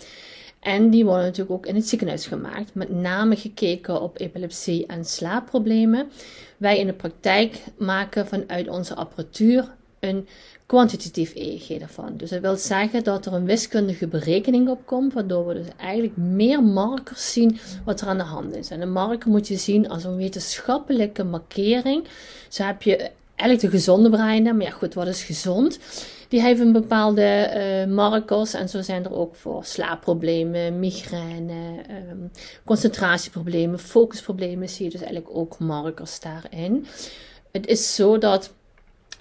En 0.63 0.91
die 0.91 1.05
worden 1.05 1.25
natuurlijk 1.25 1.51
ook 1.51 1.67
in 1.67 1.75
het 1.75 1.89
ziekenhuis 1.89 2.27
gemaakt. 2.27 2.75
Met 2.75 2.91
name 2.91 3.37
gekeken 3.37 4.01
op 4.01 4.21
epilepsie 4.21 4.87
en 4.87 5.05
slaapproblemen. 5.05 6.11
Wij 6.57 6.79
in 6.79 6.87
de 6.87 6.93
praktijk 6.93 7.65
maken 7.79 8.27
vanuit 8.27 8.69
onze 8.69 8.95
apparatuur 8.95 9.71
een 10.01 10.29
kwantitatief 10.67 11.35
EEG 11.35 11.79
daarvan. 11.79 12.17
Dus 12.17 12.31
dat 12.31 12.41
wil 12.41 12.57
zeggen 12.57 13.05
dat 13.05 13.27
er 13.27 13.33
een 13.33 13.45
wiskundige 13.45 14.07
berekening 14.07 14.69
op 14.69 14.87
komt, 14.87 15.13
waardoor 15.13 15.47
we 15.47 15.55
dus 15.55 15.67
eigenlijk 15.77 16.17
meer 16.17 16.63
markers 16.63 17.33
zien 17.33 17.59
wat 17.85 18.01
er 18.01 18.07
aan 18.07 18.19
de 18.19 18.23
hand 18.23 18.57
is. 18.57 18.71
En 18.71 18.81
een 18.81 18.93
marker 18.93 19.31
moet 19.31 19.49
je 19.49 19.57
zien 19.57 19.89
als 19.89 20.05
een 20.05 20.17
wetenschappelijke 20.17 21.25
markering. 21.25 22.05
Zo 22.49 22.63
heb 22.63 22.83
je 22.83 23.11
eigenlijk 23.35 23.61
de 23.61 23.79
gezonde 23.79 24.11
breinen, 24.11 24.57
maar 24.57 24.67
ja 24.67 24.73
goed, 24.73 24.95
wat 24.95 25.07
is 25.07 25.23
gezond? 25.23 25.79
Die 26.33 26.41
hebben 26.41 26.67
een 26.67 26.73
bepaalde 26.73 27.51
uh, 27.87 27.95
markers 27.95 28.55
en 28.55 28.69
zo 28.69 28.83
zijn 28.83 29.05
er 29.05 29.15
ook 29.15 29.35
voor 29.35 29.65
slaapproblemen, 29.65 30.79
migraine, 30.79 31.83
um, 32.11 32.31
concentratieproblemen, 32.65 33.79
focusproblemen 33.79 34.69
zie 34.69 34.85
je 34.85 34.91
dus 34.91 35.01
eigenlijk 35.01 35.37
ook 35.37 35.59
markers 35.59 36.21
daarin. 36.21 36.87
Het 37.51 37.67
is 37.67 37.95
zo 37.95 38.19
dat 38.19 38.53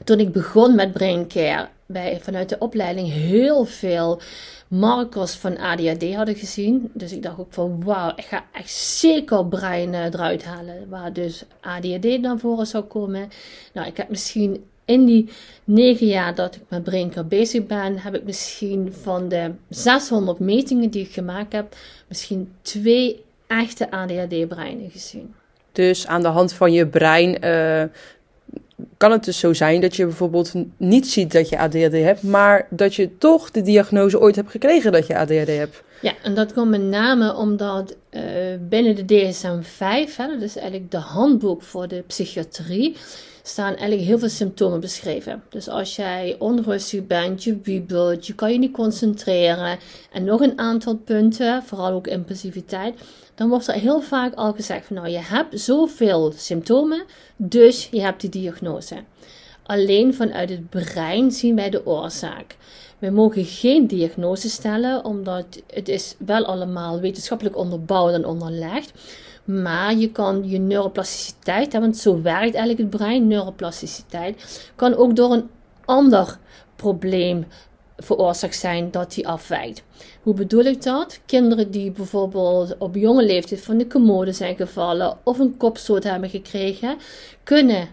toen 0.03 0.19
ik 0.19 0.31
begon 0.31 0.75
met 0.75 0.93
Braincare, 0.93 1.67
wij 1.85 2.19
vanuit 2.21 2.49
de 2.49 2.59
opleiding 2.59 3.11
heel 3.11 3.65
veel 3.65 4.21
markers 4.67 5.33
van 5.33 5.57
ADHD 5.57 6.13
hadden 6.13 6.35
gezien. 6.35 6.91
Dus 6.93 7.11
ik 7.11 7.23
dacht 7.23 7.39
ook 7.39 7.53
van 7.53 7.83
wauw, 7.83 8.13
ik 8.15 8.25
ga 8.25 8.45
echt 8.51 8.71
zeker 8.71 9.45
brein 9.45 9.93
eh, 9.93 10.03
eruit 10.03 10.43
halen. 10.43 10.89
Waar 10.89 11.13
dus 11.13 11.43
ADHD 11.61 12.21
naar 12.21 12.37
voren 12.37 12.67
zou 12.67 12.83
komen. 12.83 13.29
Nou, 13.73 13.87
ik 13.87 13.97
heb 13.97 14.09
misschien 14.09 14.63
in 14.91 15.05
die 15.05 15.29
negen 15.63 16.07
jaar 16.07 16.35
dat 16.35 16.55
ik 16.55 16.61
met 16.67 16.83
Braincare 16.83 17.25
bezig 17.27 17.65
ben, 17.65 17.99
heb 17.99 18.15
ik 18.15 18.23
misschien 18.23 18.93
van 19.01 19.29
de 19.29 19.51
600 19.69 20.39
metingen 20.39 20.89
die 20.89 21.05
ik 21.05 21.11
gemaakt 21.11 21.53
heb, 21.53 21.75
misschien 22.07 22.51
twee 22.61 23.23
echte 23.47 23.91
ADHD-breinen 23.91 24.89
gezien. 24.89 25.33
Dus 25.71 26.07
aan 26.07 26.21
de 26.21 26.27
hand 26.27 26.53
van 26.53 26.73
je 26.73 26.87
brein 26.87 27.45
uh, 27.45 27.83
kan 29.01 29.11
het 29.11 29.23
dus 29.23 29.39
zo 29.39 29.53
zijn 29.53 29.81
dat 29.81 29.95
je 29.95 30.05
bijvoorbeeld 30.05 30.53
niet 30.77 31.07
ziet 31.07 31.31
dat 31.31 31.49
je 31.49 31.57
ADHD 31.57 31.91
hebt, 31.91 32.23
maar 32.23 32.67
dat 32.69 32.95
je 32.95 33.17
toch 33.17 33.51
de 33.51 33.61
diagnose 33.61 34.19
ooit 34.19 34.35
hebt 34.35 34.51
gekregen 34.51 34.91
dat 34.91 35.07
je 35.07 35.17
ADHD 35.17 35.47
hebt. 35.47 35.83
Ja, 36.01 36.13
en 36.23 36.35
dat 36.35 36.53
komt 36.53 36.69
met 36.69 36.81
name 36.81 37.35
omdat 37.35 37.95
uh, 38.11 38.21
binnen 38.69 38.95
de 38.95 39.05
DSM-5, 39.05 40.15
dat 40.15 40.41
is 40.41 40.55
eigenlijk 40.55 40.91
de 40.91 40.97
handboek 40.97 41.61
voor 41.61 41.87
de 41.87 42.03
psychiatrie, 42.07 42.95
staan 43.43 43.75
eigenlijk 43.75 44.01
heel 44.01 44.19
veel 44.19 44.29
symptomen 44.29 44.79
beschreven. 44.79 45.43
Dus 45.49 45.67
als 45.69 45.95
jij 45.95 46.35
onrustig 46.39 47.07
bent, 47.07 47.43
je 47.43 47.59
wiebelt, 47.63 48.27
je 48.27 48.35
kan 48.35 48.51
je 48.51 48.59
niet 48.59 48.71
concentreren 48.71 49.77
en 50.11 50.23
nog 50.23 50.41
een 50.41 50.59
aantal 50.59 50.95
punten, 50.95 51.63
vooral 51.63 51.91
ook 51.91 52.07
impulsiviteit, 52.07 52.99
dan 53.35 53.49
wordt 53.49 53.67
er 53.67 53.73
heel 53.73 54.01
vaak 54.01 54.33
al 54.33 54.53
gezegd 54.53 54.85
van 54.85 54.95
nou 54.95 55.09
je 55.09 55.19
hebt 55.19 55.59
zoveel 55.59 56.33
symptomen, 56.35 57.03
dus 57.35 57.87
je 57.91 58.01
hebt 58.01 58.21
die 58.21 58.29
diagnose. 58.29 58.90
Alleen 59.63 60.13
vanuit 60.13 60.49
het 60.49 60.69
brein 60.69 61.31
zien 61.31 61.55
wij 61.55 61.69
de 61.69 61.85
oorzaak. 61.85 62.55
We 62.99 63.09
mogen 63.09 63.45
geen 63.45 63.87
diagnose 63.87 64.49
stellen, 64.49 65.05
omdat 65.05 65.61
het 65.67 65.89
is 65.89 66.15
wel 66.17 66.45
allemaal 66.45 66.99
wetenschappelijk 66.99 67.57
onderbouwd 67.57 68.13
en 68.13 68.25
onderlegd. 68.25 68.91
Maar 69.43 69.95
je 69.95 70.11
kan 70.11 70.49
je 70.49 70.57
neuroplasticiteit, 70.57 71.73
want 71.73 71.97
zo 71.97 72.21
werkt 72.21 72.55
eigenlijk 72.55 72.77
het 72.77 72.89
brein, 72.89 73.27
neuroplasticiteit, 73.27 74.71
kan 74.75 74.95
ook 74.95 75.15
door 75.15 75.31
een 75.31 75.49
ander 75.85 76.37
probleem 76.75 77.45
veroorzaakt 77.97 78.55
zijn 78.55 78.91
dat 78.91 79.13
die 79.13 79.27
afwijkt. 79.27 79.83
Hoe 80.21 80.33
bedoel 80.33 80.63
ik 80.63 80.83
dat? 80.83 81.19
Kinderen 81.25 81.71
die 81.71 81.91
bijvoorbeeld 81.91 82.77
op 82.77 82.95
jonge 82.95 83.23
leeftijd 83.23 83.61
van 83.61 83.77
de 83.77 83.87
commode 83.87 84.31
zijn 84.31 84.55
gevallen 84.55 85.17
of 85.23 85.39
een 85.39 85.57
kopstoot 85.57 86.03
hebben 86.03 86.29
gekregen, 86.29 86.97
kunnen 87.43 87.87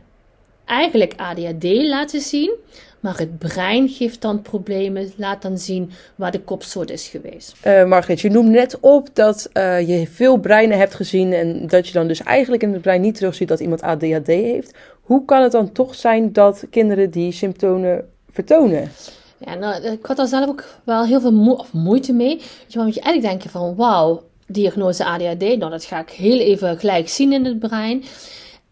eigenlijk 0.68 1.14
ADHD 1.16 1.64
laten 1.64 2.20
zien, 2.20 2.54
maar 3.00 3.18
het 3.18 3.38
brein 3.38 3.88
geeft 3.88 4.20
dan 4.20 4.42
problemen, 4.42 5.12
laat 5.16 5.42
dan 5.42 5.58
zien 5.58 5.90
waar 6.14 6.30
de 6.30 6.40
kopstoot 6.40 6.90
is 6.90 7.08
geweest. 7.08 7.54
Uh, 7.66 7.84
Margriet, 7.84 8.20
je 8.20 8.30
noemt 8.30 8.50
net 8.50 8.80
op 8.80 9.08
dat 9.12 9.50
uh, 9.54 9.88
je 9.88 10.06
veel 10.06 10.36
breinen 10.36 10.78
hebt 10.78 10.94
gezien 10.94 11.32
en 11.32 11.66
dat 11.66 11.86
je 11.86 11.92
dan 11.92 12.08
dus 12.08 12.22
eigenlijk 12.22 12.62
in 12.62 12.72
het 12.72 12.82
brein 12.82 13.00
niet 13.00 13.14
terugziet 13.14 13.48
dat 13.48 13.60
iemand 13.60 13.82
ADHD 13.82 14.26
heeft. 14.26 14.74
Hoe 15.02 15.24
kan 15.24 15.42
het 15.42 15.52
dan 15.52 15.72
toch 15.72 15.94
zijn 15.94 16.32
dat 16.32 16.66
kinderen 16.70 17.10
die 17.10 17.32
symptomen 17.32 18.08
vertonen? 18.30 18.90
Ja, 19.38 19.54
nou, 19.54 19.84
ik 19.84 20.06
had 20.06 20.16
daar 20.16 20.26
zelf 20.26 20.48
ook 20.48 20.64
wel 20.84 21.04
heel 21.04 21.20
veel 21.20 21.32
mo 21.32 21.64
moeite 21.72 22.12
mee. 22.12 22.36
Weet 22.36 22.72
je, 22.72 22.78
want 22.78 22.94
je 22.94 23.00
eigenlijk 23.00 23.32
denken 23.32 23.50
van, 23.50 23.76
wauw, 23.76 24.22
diagnose 24.46 25.04
ADHD, 25.04 25.40
nou 25.40 25.70
dat 25.70 25.84
ga 25.84 26.00
ik 26.00 26.10
heel 26.10 26.38
even 26.38 26.78
gelijk 26.78 27.08
zien 27.08 27.32
in 27.32 27.44
het 27.44 27.58
brein. 27.58 28.04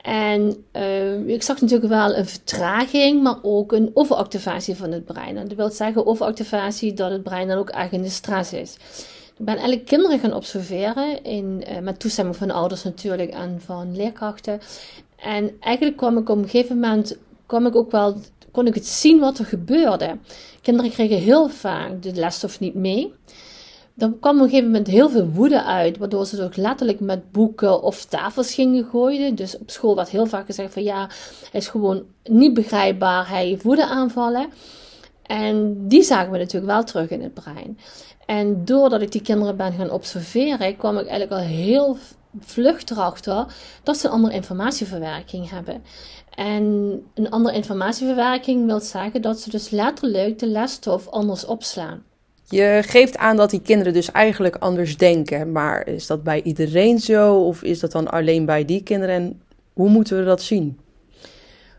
En 0.06 0.64
uh, 0.72 1.28
ik 1.28 1.42
zag 1.42 1.60
natuurlijk 1.60 1.88
wel 1.88 2.16
een 2.16 2.26
vertraging, 2.26 3.22
maar 3.22 3.38
ook 3.42 3.72
een 3.72 3.90
overactivatie 3.94 4.76
van 4.76 4.92
het 4.92 5.04
brein. 5.04 5.36
En 5.36 5.48
dat 5.48 5.56
wil 5.56 5.70
zeggen 5.70 6.06
overactivatie 6.06 6.94
dat 6.94 7.10
het 7.10 7.22
brein 7.22 7.48
dan 7.48 7.58
ook 7.58 7.70
echt 7.70 7.92
in 7.92 8.02
de 8.02 8.08
stress 8.08 8.52
is. 8.52 8.74
Ik 9.38 9.44
ben 9.44 9.54
eigenlijk 9.54 9.86
kinderen 9.86 10.18
gaan 10.18 10.34
observeren, 10.34 11.24
in, 11.24 11.64
uh, 11.68 11.78
met 11.78 12.00
toestemming 12.00 12.36
van 12.36 12.50
ouders 12.50 12.82
natuurlijk 12.82 13.30
en 13.30 13.60
van 13.64 13.96
leerkrachten. 13.96 14.60
En 15.16 15.56
eigenlijk 15.60 15.96
kwam 15.96 16.18
ik 16.18 16.28
op 16.28 16.36
een 16.36 16.48
gegeven 16.48 16.78
moment, 16.78 17.16
kwam 17.46 17.66
ik 17.66 17.76
ook 17.76 17.90
wel, 17.90 18.16
kon 18.50 18.66
ik 18.66 18.74
het 18.74 18.86
zien 18.86 19.18
wat 19.18 19.38
er 19.38 19.44
gebeurde. 19.44 20.16
Kinderen 20.62 20.90
kregen 20.90 21.18
heel 21.18 21.48
vaak 21.48 22.02
de 22.02 22.12
lesstof 22.12 22.60
niet 22.60 22.74
mee. 22.74 23.12
Dan 23.98 24.18
kwam 24.20 24.36
op 24.36 24.42
een 24.42 24.48
gegeven 24.48 24.70
moment 24.70 24.86
heel 24.86 25.10
veel 25.10 25.28
woede 25.28 25.64
uit, 25.64 25.98
waardoor 25.98 26.26
ze 26.26 26.44
ook 26.44 26.56
letterlijk 26.56 27.00
met 27.00 27.32
boeken 27.32 27.82
of 27.82 28.04
tafels 28.04 28.54
gingen 28.54 28.84
gooien. 28.84 29.34
Dus 29.34 29.58
op 29.58 29.70
school 29.70 29.96
werd 29.96 30.08
heel 30.08 30.26
vaak 30.26 30.46
gezegd 30.46 30.72
van 30.72 30.82
ja, 30.82 31.08
hij 31.50 31.60
is 31.60 31.68
gewoon 31.68 32.04
niet 32.24 32.54
begrijpbaar, 32.54 33.28
hij 33.28 33.46
heeft 33.46 33.62
woede 33.62 33.86
aanvallen. 33.86 34.48
En 35.22 35.88
die 35.88 36.02
zagen 36.02 36.30
we 36.30 36.38
natuurlijk 36.38 36.72
wel 36.72 36.84
terug 36.84 37.08
in 37.08 37.22
het 37.22 37.34
brein. 37.34 37.78
En 38.26 38.64
doordat 38.64 39.02
ik 39.02 39.12
die 39.12 39.22
kinderen 39.22 39.56
ben 39.56 39.72
gaan 39.72 39.90
observeren, 39.90 40.76
kwam 40.76 40.98
ik 40.98 41.06
eigenlijk 41.06 41.42
al 41.42 41.48
heel 41.48 41.96
vlug 42.40 42.88
erachter 42.88 43.46
dat 43.82 43.96
ze 43.96 44.06
een 44.06 44.12
andere 44.12 44.34
informatieverwerking 44.34 45.50
hebben. 45.50 45.82
En 46.34 46.62
een 47.14 47.30
andere 47.30 47.54
informatieverwerking 47.54 48.66
wil 48.66 48.80
zeggen 48.80 49.22
dat 49.22 49.40
ze 49.40 49.50
dus 49.50 49.70
letterlijk 49.70 50.38
de 50.38 50.46
lesstof 50.46 51.08
anders 51.08 51.44
opslaan. 51.44 52.02
Je 52.48 52.82
geeft 52.86 53.16
aan 53.16 53.36
dat 53.36 53.50
die 53.50 53.60
kinderen 53.60 53.92
dus 53.92 54.10
eigenlijk 54.10 54.56
anders 54.56 54.96
denken. 54.96 55.52
Maar 55.52 55.88
is 55.88 56.06
dat 56.06 56.22
bij 56.22 56.42
iedereen 56.42 56.98
zo? 56.98 57.34
Of 57.34 57.62
is 57.62 57.80
dat 57.80 57.92
dan 57.92 58.10
alleen 58.10 58.44
bij 58.44 58.64
die 58.64 58.82
kinderen? 58.82 59.14
En 59.14 59.42
hoe 59.72 59.88
moeten 59.88 60.18
we 60.18 60.24
dat 60.24 60.42
zien? 60.42 60.78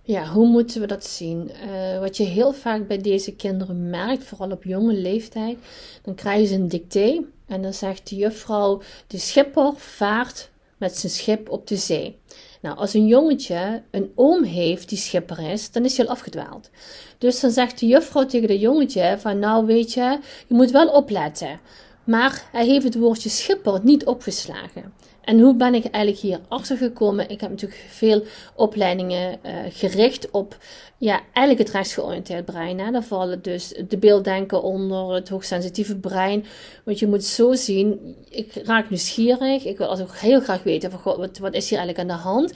Ja, 0.04 0.26
hoe 0.26 0.48
moeten 0.48 0.82
we 0.82 0.88
dat 0.88 1.06
zien? 1.06 1.52
Uh, 1.70 2.00
wat 2.00 2.18
je 2.18 2.24
heel 2.24 2.54
vaak 2.54 2.88
bij 2.88 2.98
deze 2.98 3.36
kinderen 3.36 3.90
merkt, 3.90 4.24
vooral 4.24 4.52
op 4.52 4.64
jonge 4.64 4.94
leeftijd, 4.94 5.58
dan 6.02 6.16
krijgen 6.16 6.48
ze 6.48 6.54
een 6.54 6.68
dicté 6.68 7.24
en 7.48 7.62
dan 7.62 7.74
zegt 7.74 8.10
de 8.10 8.16
juffrouw: 8.16 8.82
De 9.08 9.18
schipper 9.18 9.74
vaart 9.76 10.50
met 10.78 10.98
zijn 10.98 11.12
schip 11.12 11.50
op 11.50 11.68
de 11.68 11.76
zee. 11.76 12.18
Nou, 12.62 12.78
als 12.78 12.94
een 12.94 13.08
jongetje 13.08 13.84
een 13.92 14.12
oom 14.16 14.44
heeft 14.44 14.90
die 14.90 14.98
schipper 14.98 15.52
is, 15.52 15.72
dan 15.72 15.86
is 15.86 15.98
hij 15.98 16.06
al 16.06 16.12
afgedwaald. 16.12 16.70
Dus 17.18 17.40
dan 17.40 17.52
zegt 17.52 17.80
de 17.80 17.88
juffrouw 17.88 18.26
tegen 18.26 18.48
de 18.48 18.60
jongetje 18.60 19.16
van 19.20 19.40
nou 19.40 19.66
weet 19.66 19.94
je, 19.94 20.20
je 20.48 20.54
moet 20.56 20.72
wel 20.72 20.88
opletten. 20.88 21.60
Maar 22.04 22.44
hij 22.52 22.66
heeft 22.66 22.84
het 22.84 22.96
woordje 22.96 23.30
schipper 23.30 23.80
niet 23.84 24.06
opgeslagen. 24.06 24.94
En 25.28 25.40
hoe 25.40 25.56
ben 25.56 25.74
ik 25.76 25.86
eigenlijk 25.86 26.24
hier 26.24 26.40
achter 26.48 26.78
gekomen? 26.78 27.30
Ik 27.30 27.42
heb 27.42 27.50
natuurlijk 27.50 27.82
veel 27.90 28.24
opleidingen 28.56 29.40
uh, 29.46 29.52
gericht 29.70 30.32
op 30.32 30.58
ja, 30.98 31.22
eigenlijk 31.34 31.68
het 31.68 31.78
rechtsgeoriënteerd 31.78 32.46
brein. 32.46 32.80
Hè. 32.80 32.92
Daar 32.92 33.04
vallen 33.04 33.42
dus 33.42 33.74
de 33.88 33.98
beelddenken 33.98 34.62
onder, 34.64 35.14
het 35.14 35.30
hoogsensitieve 35.30 35.96
brein. 35.96 36.46
Want 36.84 37.00
je 37.00 37.08
moet 37.08 37.24
zo 37.24 37.54
zien, 37.54 38.16
ik 38.30 38.54
raak 38.64 38.90
nieuwsgierig. 38.90 39.66
Ik 39.66 39.78
wil 39.78 40.00
ook 40.00 40.16
heel 40.16 40.40
graag 40.40 40.64
weten, 40.64 40.92
van, 40.92 41.18
wat, 41.18 41.38
wat 41.38 41.54
is 41.54 41.70
hier 41.70 41.80
eigenlijk 41.80 42.10
aan 42.10 42.18
de 42.18 42.24
hand? 42.24 42.54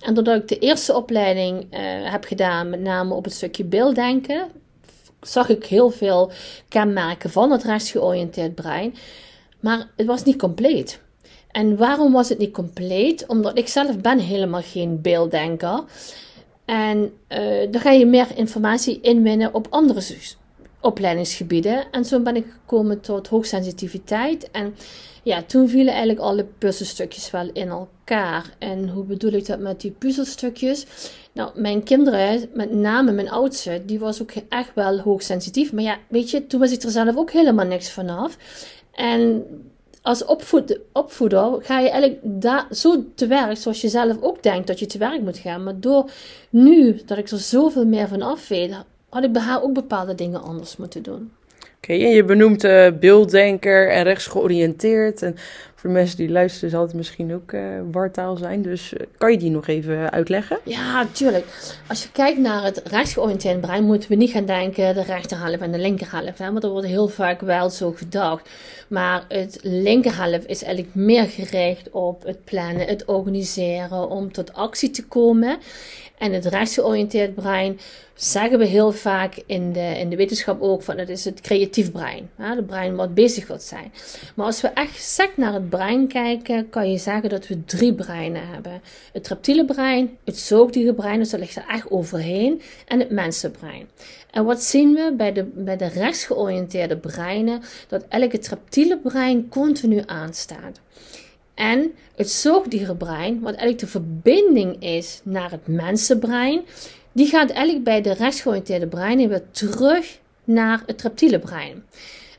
En 0.00 0.14
doordat 0.14 0.36
ik 0.36 0.48
de 0.48 0.58
eerste 0.58 0.94
opleiding 0.94 1.62
uh, 1.62 1.78
heb 2.10 2.24
gedaan, 2.24 2.70
met 2.70 2.80
name 2.80 3.14
op 3.14 3.24
het 3.24 3.32
stukje 3.32 3.64
beelddenken, 3.64 4.48
zag 5.20 5.48
ik 5.48 5.64
heel 5.64 5.90
veel 5.90 6.30
kenmerken 6.68 7.30
van 7.30 7.50
het 7.50 7.64
rechtsgeoriënteerd 7.64 8.54
brein. 8.54 8.94
Maar 9.60 9.88
het 9.96 10.06
was 10.06 10.24
niet 10.24 10.38
compleet. 10.38 11.02
En 11.54 11.76
waarom 11.76 12.12
was 12.12 12.28
het 12.28 12.38
niet 12.38 12.52
compleet? 12.52 13.26
Omdat 13.26 13.58
ik 13.58 13.68
zelf 13.68 13.98
ben 13.98 14.18
helemaal 14.18 14.62
geen 14.62 15.00
beelddenker. 15.00 15.84
En 16.64 17.12
uh, 17.28 17.70
dan 17.70 17.80
ga 17.80 17.90
je 17.90 18.06
meer 18.06 18.26
informatie 18.34 19.00
inwinnen 19.00 19.54
op 19.54 19.66
andere 19.70 20.00
opleidingsgebieden. 20.80 21.84
En 21.90 22.04
zo 22.04 22.20
ben 22.20 22.36
ik 22.36 22.46
gekomen 22.52 23.00
tot 23.00 23.28
hoogsensitiviteit. 23.28 24.50
En 24.50 24.74
ja, 25.22 25.42
toen 25.42 25.68
vielen 25.68 25.92
eigenlijk 25.92 26.20
alle 26.20 26.44
puzzelstukjes 26.58 27.30
wel 27.30 27.50
in 27.52 27.68
elkaar. 27.68 28.54
En 28.58 28.88
hoe 28.88 29.04
bedoel 29.04 29.32
ik 29.32 29.46
dat 29.46 29.58
met 29.58 29.80
die 29.80 29.90
puzzelstukjes? 29.90 30.86
Nou, 31.32 31.60
mijn 31.60 31.82
kinderen, 31.82 32.48
met 32.54 32.72
name 32.72 33.12
mijn 33.12 33.30
oudste, 33.30 33.82
die 33.86 33.98
was 33.98 34.22
ook 34.22 34.32
echt 34.48 34.74
wel 34.74 34.98
hoogsensitief. 34.98 35.72
Maar 35.72 35.82
ja, 35.82 35.98
weet 36.08 36.30
je, 36.30 36.46
toen 36.46 36.60
was 36.60 36.72
ik 36.72 36.82
er 36.82 36.90
zelf 36.90 37.16
ook 37.16 37.30
helemaal 37.30 37.66
niks 37.66 37.90
vanaf. 37.90 38.36
En 38.92 39.44
als 40.04 40.24
opvoed, 40.24 40.78
opvoeder 40.92 41.56
ga 41.60 41.80
je 41.80 41.90
eigenlijk 41.90 42.20
zo 42.70 43.04
te 43.14 43.26
werk 43.26 43.56
zoals 43.56 43.80
je 43.80 43.88
zelf 43.88 44.16
ook 44.20 44.42
denkt 44.42 44.66
dat 44.66 44.78
je 44.78 44.86
te 44.86 44.98
werk 44.98 45.20
moet 45.20 45.38
gaan. 45.38 45.62
Maar 45.62 45.80
door 45.80 46.10
nu 46.50 47.00
dat 47.06 47.18
ik 47.18 47.28
er 47.28 47.38
zoveel 47.38 47.86
meer 47.86 48.08
van 48.08 48.22
af 48.22 48.48
weet, 48.48 48.74
had 49.08 49.24
ik 49.24 49.32
bij 49.32 49.42
haar 49.42 49.62
ook 49.62 49.72
bepaalde 49.72 50.14
dingen 50.14 50.42
anders 50.42 50.76
moeten 50.76 51.02
doen. 51.02 51.32
Oké, 51.76 51.92
en 51.92 52.10
je 52.10 52.24
benoemt 52.24 52.64
uh, 52.64 52.88
beelddenker 53.00 53.90
en 53.90 54.02
rechtsgeoriënteerd. 54.02 55.22
En 55.22 55.36
voor 55.84 55.92
mensen 55.92 56.16
die 56.16 56.30
luisteren 56.30 56.70
zal 56.70 56.82
het 56.82 56.94
misschien 56.94 57.34
ook 57.34 57.52
uh, 57.52 57.62
wartaal 57.90 58.36
zijn. 58.36 58.62
Dus 58.62 58.92
uh, 58.92 59.00
kan 59.18 59.30
je 59.30 59.38
die 59.38 59.50
nog 59.50 59.66
even 59.66 60.10
uitleggen? 60.10 60.58
Ja, 60.62 61.06
tuurlijk. 61.12 61.46
Als 61.88 62.02
je 62.02 62.08
kijkt 62.12 62.38
naar 62.38 62.64
het 62.64 62.82
rechtsgeoriënteerd 62.84 63.60
brein, 63.60 63.84
moeten 63.84 64.08
we 64.08 64.14
niet 64.14 64.30
gaan 64.30 64.46
denken 64.46 64.94
de 64.94 65.02
rechterhalf 65.02 65.60
en 65.60 65.72
de 65.72 65.78
linkerhalf. 65.78 66.38
Hè? 66.38 66.52
Want 66.52 66.64
er 66.64 66.70
wordt 66.70 66.86
heel 66.86 67.08
vaak 67.08 67.40
wel 67.40 67.70
zo 67.70 67.92
gedacht. 67.92 68.48
Maar 68.88 69.24
het 69.28 69.58
linkerhalf 69.62 70.44
is 70.44 70.62
eigenlijk 70.62 70.94
meer 70.94 71.28
gericht 71.28 71.90
op 71.90 72.22
het 72.22 72.44
plannen, 72.44 72.86
het 72.86 73.04
organiseren, 73.04 74.08
om 74.10 74.32
tot 74.32 74.52
actie 74.52 74.90
te 74.90 75.06
komen. 75.06 75.58
En 76.18 76.32
het 76.32 76.44
rechtsgeoriënteerd 76.44 77.34
brein 77.34 77.80
zeggen 78.14 78.58
we 78.58 78.64
heel 78.64 78.92
vaak 78.92 79.42
in 79.46 79.72
de, 79.72 79.98
in 79.98 80.08
de 80.08 80.16
wetenschap 80.16 80.62
ook 80.62 80.82
van 80.82 80.98
het 80.98 81.08
is 81.08 81.24
het 81.24 81.40
creatief 81.40 81.92
brein. 81.92 82.30
Ja, 82.38 82.56
het 82.56 82.66
brein 82.66 82.96
wat 82.96 83.14
bezig 83.14 83.46
wil 83.46 83.58
zijn. 83.58 83.92
Maar 84.34 84.46
als 84.46 84.60
we 84.60 84.68
echt 84.68 85.02
sec 85.02 85.36
naar 85.36 85.52
het 85.52 85.68
brein 85.68 86.08
kijken, 86.08 86.70
kan 86.70 86.90
je 86.90 86.98
zeggen 86.98 87.28
dat 87.28 87.46
we 87.46 87.64
drie 87.64 87.94
breinen 87.94 88.48
hebben. 88.48 88.80
Het 89.12 89.28
reptiele 89.28 89.64
brein, 89.64 90.16
het 90.24 90.38
zoogdierenbrein, 90.38 91.18
dus 91.18 91.30
dat 91.30 91.40
ligt 91.40 91.56
er 91.56 91.66
echt 91.68 91.90
overheen, 91.90 92.62
en 92.86 92.98
het 92.98 93.10
mensenbrein. 93.10 93.88
En 94.30 94.44
wat 94.44 94.62
zien 94.62 94.94
we 94.94 95.14
bij 95.16 95.32
de, 95.32 95.44
bij 95.44 95.76
de 95.76 95.86
rechtsgeoriënteerde 95.86 96.96
breinen? 96.96 97.62
Dat 97.88 98.04
elke 98.08 98.40
reptiele 98.50 98.98
brein 98.98 99.48
continu 99.48 100.02
aanstaat. 100.06 100.80
En 101.54 101.94
het 102.16 102.30
zoogdierenbrein, 102.30 103.40
wat 103.40 103.54
eigenlijk 103.54 103.78
de 103.78 103.86
verbinding 103.86 104.82
is 104.82 105.20
naar 105.24 105.50
het 105.50 105.66
mensenbrein, 105.66 106.62
die 107.12 107.26
gaat 107.26 107.50
eigenlijk 107.50 107.84
bij 107.84 108.00
de 108.00 108.12
rechtsgeoriënteerde 108.12 108.86
brein 108.86 109.28
weer 109.28 109.42
terug 109.50 110.18
naar 110.44 110.82
het 110.86 111.02
reptiele 111.02 111.38
brein. 111.38 111.84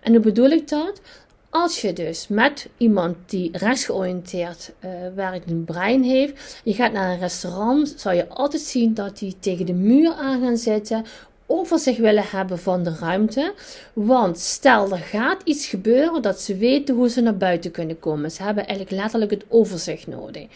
En 0.01 0.11
hoe 0.11 0.21
bedoel 0.21 0.49
ik 0.49 0.67
dat? 0.67 1.01
Als 1.49 1.81
je 1.81 1.93
dus 1.93 2.27
met 2.27 2.69
iemand 2.77 3.15
die 3.25 3.57
rechtsgeoriënteerd 3.57 4.73
uh, 4.85 4.91
werkend 5.15 5.65
brein 5.65 6.03
heeft, 6.03 6.61
je 6.63 6.73
gaat 6.73 6.91
naar 6.91 7.11
een 7.11 7.19
restaurant, 7.19 7.93
zal 7.97 8.11
je 8.11 8.27
altijd 8.27 8.61
zien 8.61 8.93
dat 8.93 9.17
die 9.17 9.35
tegen 9.39 9.65
de 9.65 9.73
muur 9.73 10.13
aan 10.13 10.41
gaan 10.41 10.57
zitten 10.57 11.05
over 11.45 11.79
zich 11.79 11.97
willen 11.97 12.23
hebben 12.27 12.59
van 12.59 12.83
de 12.83 12.95
ruimte. 12.99 13.53
Want 13.93 14.39
stel 14.39 14.91
er 14.91 14.97
gaat 14.97 15.41
iets 15.43 15.67
gebeuren 15.67 16.21
dat 16.21 16.41
ze 16.41 16.57
weten 16.57 16.95
hoe 16.95 17.09
ze 17.09 17.21
naar 17.21 17.37
buiten 17.37 17.71
kunnen 17.71 17.99
komen. 17.99 18.31
Ze 18.31 18.43
hebben 18.43 18.67
eigenlijk 18.67 19.01
letterlijk 19.01 19.31
het 19.31 19.45
overzicht 19.47 20.07
nodig. 20.07 20.47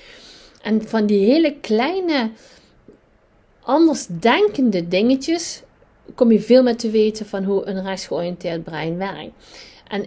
En 0.62 0.88
van 0.88 1.06
die 1.06 1.26
hele 1.26 1.56
kleine, 1.62 2.32
anders 3.62 4.06
denkende 4.10 4.88
dingetjes 4.88 5.62
kom 6.16 6.32
je 6.32 6.42
veel 6.42 6.64
meer 6.64 6.78
te 6.78 6.90
weten 6.90 7.26
van 7.26 7.44
hoe 7.44 7.66
een 7.66 7.84
rechtsgeoriënteerd 7.84 8.64
brein 8.64 8.98
werkt. 8.98 9.32
En 9.88 10.06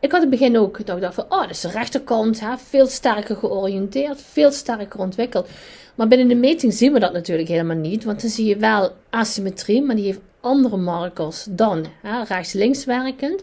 ik 0.00 0.12
had 0.12 0.22
in 0.22 0.30
het 0.30 0.38
begin 0.38 0.58
ook 0.58 0.76
gedacht 0.76 1.14
van, 1.14 1.24
oh, 1.28 1.40
dat 1.40 1.50
is 1.50 1.60
de 1.60 1.68
rechterkant, 1.68 2.42
veel 2.56 2.86
sterker 2.86 3.36
georiënteerd, 3.36 4.22
veel 4.22 4.50
sterker 4.50 5.00
ontwikkeld. 5.00 5.48
Maar 5.94 6.08
binnen 6.08 6.28
de 6.28 6.34
meting 6.34 6.72
zien 6.72 6.92
we 6.92 6.98
dat 6.98 7.12
natuurlijk 7.12 7.48
helemaal 7.48 7.76
niet, 7.76 8.04
want 8.04 8.20
dan 8.20 8.30
zie 8.30 8.46
je 8.46 8.56
wel 8.56 8.92
asymmetrie, 9.10 9.82
maar 9.82 9.96
die 9.96 10.04
heeft 10.04 10.20
andere 10.40 10.76
markers 10.76 11.46
dan 11.50 11.86
rechts-links 12.28 12.84
werkend. 12.84 13.42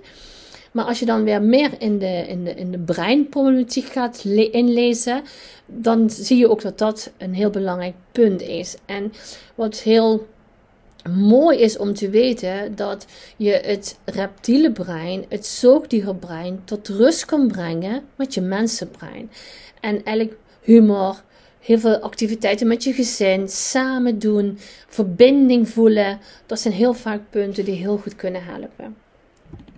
Maar 0.72 0.86
als 0.86 1.00
je 1.00 1.06
dan 1.06 1.24
weer 1.24 1.42
meer 1.42 1.72
in 1.78 2.00
de, 2.00 2.26
in 2.28 2.44
de, 2.44 2.54
in 2.54 2.72
de 2.72 2.78
breinproblematiek 2.78 3.86
gaat 3.86 4.24
inlezen, 4.52 5.22
dan 5.66 6.10
zie 6.10 6.38
je 6.38 6.50
ook 6.50 6.62
dat 6.62 6.78
dat 6.78 7.12
een 7.18 7.34
heel 7.34 7.50
belangrijk 7.50 7.96
punt 8.12 8.42
is. 8.42 8.76
En 8.86 9.14
wat 9.56 9.80
heel 9.80 10.28
mooi 11.10 11.60
is 11.60 11.78
om 11.78 11.94
te 11.94 12.10
weten 12.10 12.76
dat 12.76 13.06
je 13.38 13.52
het 13.52 14.00
reptiele 14.06 14.72
brein, 14.72 15.26
het 15.30 15.46
zoogdierenbrein, 15.46 16.62
tot 16.64 16.88
rust 16.88 17.26
kan 17.26 17.48
brengen 17.48 18.04
met 18.16 18.34
je 18.34 18.42
mensenbrein. 18.42 19.32
En 19.82 20.04
eigenlijk 20.04 20.38
humor, 20.62 21.24
heel 21.70 21.80
veel 21.80 21.98
activiteiten 21.98 22.68
met 22.68 22.84
je 22.84 22.94
gezin, 22.94 23.48
samen 23.48 24.20
doen, 24.20 24.58
verbinding 24.88 25.70
voelen. 25.70 26.20
Dat 26.46 26.60
zijn 26.60 26.74
heel 26.74 26.94
vaak 26.94 27.22
punten 27.30 27.66
die 27.66 27.76
heel 27.76 27.98
goed 27.98 28.16
kunnen 28.16 28.44
helpen. 28.44 28.96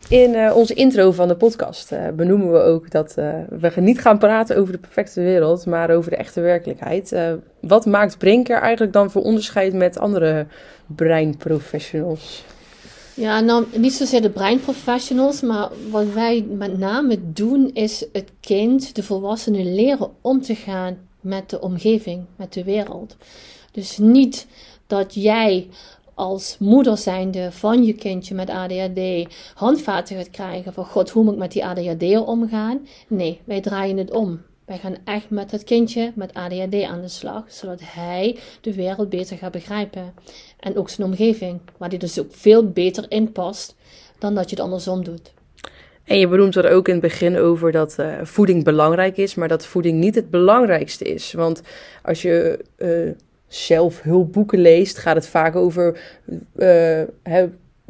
In 0.10 0.34
uh, 0.34 0.56
onze 0.56 0.74
intro 0.74 1.12
van 1.12 1.28
de 1.28 1.36
podcast 1.36 1.92
uh, 1.92 2.08
benoemen 2.10 2.52
we 2.52 2.60
ook 2.60 2.92
dat 2.92 3.16
uh, 3.20 3.34
we 3.60 3.82
niet 3.82 4.02
gaan 4.02 4.18
praten 4.18 4.58
over 4.58 4.74
de 4.74 4.80
perfecte 4.80 5.22
wereld, 5.22 5.66
maar 5.66 5.90
over 5.90 6.12
de 6.12 6.18
echte 6.18 6.42
werkelijkheid. 6.42 7.16
wat 7.60 7.86
maakt 7.86 8.18
Brinker 8.18 8.58
eigenlijk 8.58 8.94
dan 8.94 9.12
voor 9.12 9.22
onderscheid 9.22 9.74
met 9.74 10.00
andere 10.00 10.46
breinprofessionals? 10.86 12.44
Ja, 13.14 13.40
nou 13.40 13.66
niet 13.76 13.94
zozeer 13.94 14.22
de 14.22 14.30
breinprofessionals, 14.30 15.42
maar 15.42 15.70
wat 15.90 16.14
wij 16.14 16.46
met 16.50 16.78
name 16.78 17.18
doen 17.22 17.72
is 17.74 18.06
het 18.14 18.32
kind, 18.40 18.96
de 18.96 19.04
volwassene, 19.04 19.64
leren 19.64 20.10
om 20.22 20.42
te 20.42 20.56
gaan 20.56 20.98
met 21.22 21.50
de 21.50 21.62
omgeving, 21.62 22.26
met 22.36 22.54
de 22.54 22.64
wereld. 22.64 23.18
Dus 23.72 23.98
niet 23.98 24.48
dat 24.88 25.14
jij 25.14 25.68
als 26.14 26.56
moeder 26.60 26.98
zijnde 26.98 27.52
van 27.52 27.84
je 27.84 27.94
kindje 27.94 28.36
met 28.36 28.50
ADHD 28.50 29.00
handvaten 29.54 30.18
gaat 30.18 30.30
krijgen 30.30 30.74
van 30.74 30.86
God, 30.86 31.10
hoe 31.10 31.24
moet 31.24 31.34
ik 31.34 31.40
met 31.40 31.52
die 31.52 31.66
ADHD 31.66 32.18
omgaan? 32.18 32.88
Nee, 33.08 33.42
wij 33.44 33.62
draaien 33.62 33.98
het 33.98 34.12
om. 34.12 34.42
Wij 34.66 34.78
gaan 34.78 34.96
echt 35.04 35.30
met 35.30 35.52
het 35.52 35.64
kindje 35.64 36.12
met 36.16 36.34
ADHD 36.34 36.84
aan 36.84 37.02
de 37.02 37.08
slag, 37.08 37.44
zodat 37.48 37.80
hij 37.84 38.40
de 38.62 38.74
wereld 38.74 39.10
beter 39.10 39.38
gaat 39.38 39.52
begrijpen. 39.52 40.14
En 40.60 40.78
ook 40.78 40.90
zijn 40.90 41.08
omgeving, 41.08 41.60
waar 41.78 41.90
die 41.90 42.00
dus 42.00 42.20
ook 42.20 42.34
veel 42.34 42.70
beter 42.70 43.06
in 43.12 43.32
past 43.32 43.76
dan 44.20 44.36
dat 44.36 44.50
je 44.50 44.56
het 44.56 44.66
andersom 44.66 45.04
doet. 45.04 45.34
En 46.04 46.20
je 46.20 46.28
benoemt 46.28 46.56
er 46.56 46.72
ook 46.72 46.88
in 46.88 46.94
het 46.94 47.04
begin 47.04 47.38
over 47.38 47.72
dat 47.72 47.96
uh, 48.00 48.14
voeding 48.24 48.64
belangrijk 48.64 49.18
is, 49.18 49.36
maar 49.36 49.48
dat 49.48 49.66
voeding 49.66 50.00
niet 50.00 50.16
het 50.16 50.30
belangrijkste 50.30 51.04
is. 51.06 51.34
Want 51.34 51.62
als 52.02 52.22
je 52.22 52.60
uh, 52.78 53.12
zelf 53.48 54.02
hulpboeken 54.02 54.60
leest, 54.60 54.98
gaat 54.98 55.16
het 55.16 55.28
vaak 55.28 55.56
over 55.56 56.00
uh, 56.56 57.02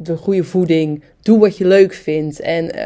de 0.02 0.16
goede 0.16 0.44
voeding. 0.44 1.02
Doe 1.22 1.38
wat 1.38 1.56
je 1.56 1.66
leuk 1.66 1.94
vindt. 1.94 2.40
En 2.40 2.64
uh, 2.64 2.82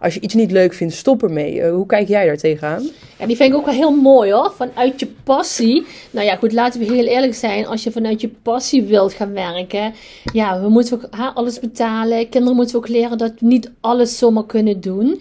als 0.00 0.14
je 0.14 0.20
iets 0.20 0.34
niet 0.34 0.50
leuk 0.50 0.72
vindt, 0.72 0.94
stop 0.94 1.22
ermee. 1.22 1.54
Uh, 1.54 1.70
hoe 1.70 1.86
kijk 1.86 2.08
jij 2.08 2.26
daar 2.26 2.36
tegenaan? 2.36 2.88
Ja, 3.18 3.26
die 3.26 3.36
vind 3.36 3.52
ik 3.52 3.58
ook 3.58 3.64
wel 3.64 3.74
heel 3.74 3.96
mooi 3.96 4.32
hoor. 4.32 4.52
Vanuit 4.56 5.00
je 5.00 5.06
passie. 5.24 5.86
Nou 6.10 6.26
ja, 6.26 6.36
goed, 6.36 6.52
laten 6.52 6.80
we 6.80 6.94
heel 6.94 7.06
eerlijk 7.06 7.34
zijn. 7.34 7.66
Als 7.66 7.84
je 7.84 7.90
vanuit 7.90 8.20
je 8.20 8.28
passie 8.42 8.82
wilt 8.82 9.12
gaan 9.12 9.32
werken. 9.32 9.94
Ja, 10.32 10.60
we 10.60 10.68
moeten 10.68 10.94
ook 10.94 11.06
ha, 11.10 11.32
alles 11.34 11.60
betalen. 11.60 12.28
Kinderen 12.28 12.56
moeten 12.56 12.76
ook 12.76 12.88
leren 12.88 13.18
dat 13.18 13.32
we 13.38 13.46
niet 13.46 13.70
alles 13.80 14.18
zomaar 14.18 14.46
kunnen 14.46 14.80
doen 14.80 15.20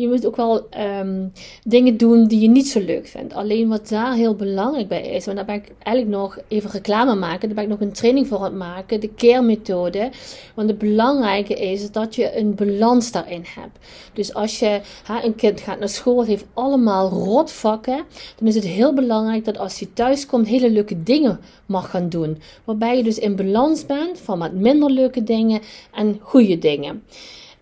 je 0.00 0.08
moet 0.08 0.26
ook 0.26 0.36
wel 0.36 0.68
ehm, 0.68 1.28
dingen 1.64 1.96
doen 1.96 2.26
die 2.26 2.40
je 2.40 2.48
niet 2.48 2.68
zo 2.68 2.80
leuk 2.80 3.06
vindt. 3.06 3.34
Alleen 3.34 3.68
wat 3.68 3.88
daar 3.88 4.14
heel 4.14 4.34
belangrijk 4.34 4.88
bij 4.88 5.02
is, 5.02 5.24
want 5.24 5.36
daar 5.36 5.46
ben 5.46 5.54
ik 5.54 5.72
eigenlijk 5.78 6.16
nog 6.16 6.38
even 6.48 6.70
reclame 6.70 7.14
maken, 7.14 7.48
daar 7.48 7.54
ben 7.54 7.64
ik 7.64 7.70
nog 7.70 7.80
een 7.80 7.92
training 7.92 8.26
voor 8.26 8.38
aan 8.38 8.44
het 8.44 8.54
maken, 8.54 9.00
de 9.00 9.08
keermethode. 9.08 10.10
Want 10.54 10.68
het 10.68 10.78
belangrijke 10.78 11.54
is 11.54 11.90
dat 11.90 12.14
je 12.14 12.36
een 12.36 12.54
balans 12.54 13.12
daarin 13.12 13.44
hebt. 13.54 13.78
Dus 14.12 14.34
als 14.34 14.58
je 14.58 14.80
een 15.22 15.34
kind 15.34 15.60
gaat 15.60 15.78
naar 15.78 15.88
school, 15.88 16.24
heeft 16.24 16.46
allemaal 16.54 17.08
rotvakken, 17.08 18.04
dan 18.36 18.48
is 18.48 18.54
het 18.54 18.64
heel 18.64 18.94
belangrijk 18.94 19.44
dat 19.44 19.58
als 19.58 19.78
hij 19.78 19.88
thuis 19.94 20.26
komt, 20.26 20.46
hele 20.46 20.70
leuke 20.70 21.02
dingen 21.02 21.40
mag 21.66 21.90
gaan 21.90 22.08
doen. 22.08 22.38
Waarbij 22.64 22.96
je 22.96 23.02
dus 23.02 23.18
in 23.18 23.36
balans 23.36 23.86
bent 23.86 24.18
van 24.18 24.38
wat 24.38 24.52
minder 24.52 24.90
leuke 24.90 25.22
dingen 25.22 25.60
en 25.92 26.18
goede 26.20 26.58
dingen. 26.58 27.02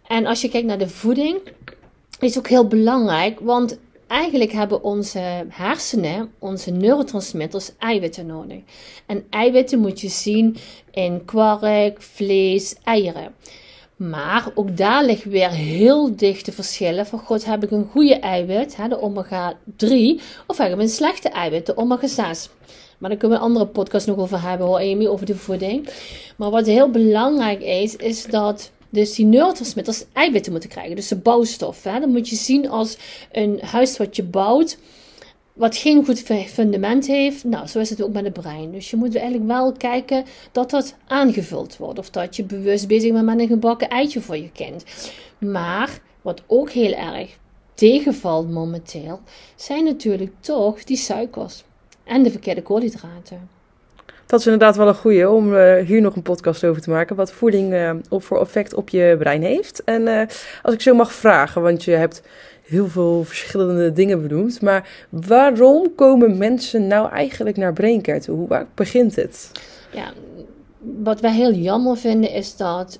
En 0.06 0.26
als 0.26 0.40
je 0.40 0.48
kijkt 0.48 0.66
naar 0.66 0.78
de 0.78 0.88
voeding, 0.88 1.40
is 2.18 2.38
ook 2.38 2.48
heel 2.48 2.66
belangrijk, 2.66 3.40
want 3.40 3.78
eigenlijk 4.06 4.52
hebben 4.52 4.82
onze 4.82 5.44
hersenen, 5.48 6.30
onze 6.38 6.70
neurotransmitters, 6.70 7.70
eiwitten 7.78 8.26
nodig. 8.26 8.58
En 9.06 9.24
eiwitten 9.30 9.78
moet 9.78 10.00
je 10.00 10.08
zien 10.08 10.56
in 10.90 11.24
kwark, 11.24 12.02
vlees, 12.02 12.74
eieren. 12.84 13.34
Maar 13.96 14.50
ook 14.54 14.76
daar 14.76 15.04
liggen 15.04 15.30
weer 15.30 15.50
heel 15.50 16.16
dichte 16.16 16.52
verschillen. 16.52 17.06
Van 17.06 17.18
god, 17.18 17.44
heb 17.44 17.64
ik 17.64 17.70
een 17.70 17.88
goede 17.90 18.14
eiwit, 18.14 18.76
de 18.88 19.00
omega 19.00 19.56
3, 19.76 20.20
of 20.46 20.58
heb 20.58 20.72
ik 20.72 20.78
een 20.78 20.88
slechte 20.88 21.28
eiwit, 21.28 21.66
de 21.66 21.76
omega 21.76 22.06
6. 22.06 22.50
Maar 22.98 23.10
daar 23.10 23.18
kunnen 23.18 23.38
we 23.38 23.44
een 23.44 23.50
andere 23.50 23.66
podcast 23.66 24.06
nog 24.06 24.16
over 24.16 24.42
hebben 24.42 24.66
hoor, 24.66 24.78
Amy, 24.78 25.06
over 25.06 25.26
de 25.26 25.36
voeding. 25.36 25.88
Maar 26.36 26.50
wat 26.50 26.66
heel 26.66 26.90
belangrijk 26.90 27.60
is, 27.60 27.96
is 27.96 28.24
dat 28.24 28.70
dus 28.90 29.14
die 29.14 29.26
neurotransmitters 29.26 30.04
eiwitten 30.12 30.52
moeten 30.52 30.70
krijgen. 30.70 30.96
Dus 30.96 31.08
de 31.08 31.16
bouwstof. 31.16 31.82
Hè? 31.82 32.00
Dan 32.00 32.10
moet 32.10 32.28
je 32.28 32.36
zien 32.36 32.68
als 32.68 32.98
een 33.32 33.60
huis 33.62 33.96
wat 33.96 34.16
je 34.16 34.22
bouwt. 34.22 34.78
Wat 35.52 35.76
geen 35.76 36.04
goed 36.04 36.20
fundament 36.46 37.06
heeft. 37.06 37.44
Nou, 37.44 37.66
zo 37.66 37.78
is 37.78 37.90
het 37.90 38.02
ook 38.02 38.12
met 38.12 38.24
het 38.24 38.32
brein. 38.32 38.72
Dus 38.72 38.90
je 38.90 38.96
moet 38.96 39.16
eigenlijk 39.16 39.46
wel 39.46 39.72
kijken 39.72 40.24
dat 40.52 40.70
dat 40.70 40.94
aangevuld 41.06 41.76
wordt. 41.76 41.98
Of 41.98 42.10
dat 42.10 42.36
je 42.36 42.44
bewust 42.44 42.88
bezig 42.88 43.12
bent 43.12 43.24
met 43.24 43.40
een 43.40 43.46
gebakken 43.46 43.88
eitje 43.88 44.20
voor 44.20 44.36
je 44.36 44.50
kind. 44.52 44.84
Maar 45.38 46.00
wat 46.22 46.42
ook 46.46 46.70
heel 46.70 46.92
erg 46.92 47.38
tegenvalt 47.74 48.50
momenteel, 48.50 49.20
zijn 49.56 49.84
natuurlijk 49.84 50.32
toch 50.40 50.84
die 50.84 50.96
suikers 50.96 51.64
en 52.04 52.22
de 52.22 52.30
verkeerde 52.30 52.62
koolhydraten. 52.62 53.57
Dat 54.28 54.40
is 54.40 54.46
inderdaad 54.46 54.76
wel 54.76 54.88
een 54.88 54.94
goede 54.94 55.30
om 55.30 55.54
uh, 55.54 55.76
hier 55.76 56.00
nog 56.00 56.16
een 56.16 56.22
podcast 56.22 56.64
over 56.64 56.82
te 56.82 56.90
maken. 56.90 57.16
Wat 57.16 57.32
voeding 57.32 57.72
uh, 57.72 57.90
op 58.08 58.22
voor 58.22 58.40
effect 58.40 58.74
op 58.74 58.88
je 58.88 59.16
brein 59.18 59.42
heeft. 59.42 59.84
En 59.84 60.02
uh, 60.06 60.22
als 60.62 60.74
ik 60.74 60.80
zo 60.80 60.94
mag 60.94 61.12
vragen, 61.12 61.62
want 61.62 61.84
je 61.84 61.90
hebt 61.90 62.22
heel 62.62 62.88
veel 62.88 63.24
verschillende 63.24 63.92
dingen 63.92 64.28
benoemd. 64.28 64.60
Maar 64.60 64.88
waarom 65.08 65.94
komen 65.94 66.38
mensen 66.38 66.86
nou 66.86 67.10
eigenlijk 67.10 67.56
naar 67.56 67.72
Braincare 67.72 68.20
toe? 68.20 68.36
Hoe 68.36 68.66
begint 68.74 69.16
het? 69.16 69.50
Ja, 69.92 70.12
wat 70.78 71.20
wij 71.20 71.32
heel 71.32 71.52
jammer 71.52 71.96
vinden 71.96 72.30
is 72.30 72.56
dat 72.56 72.98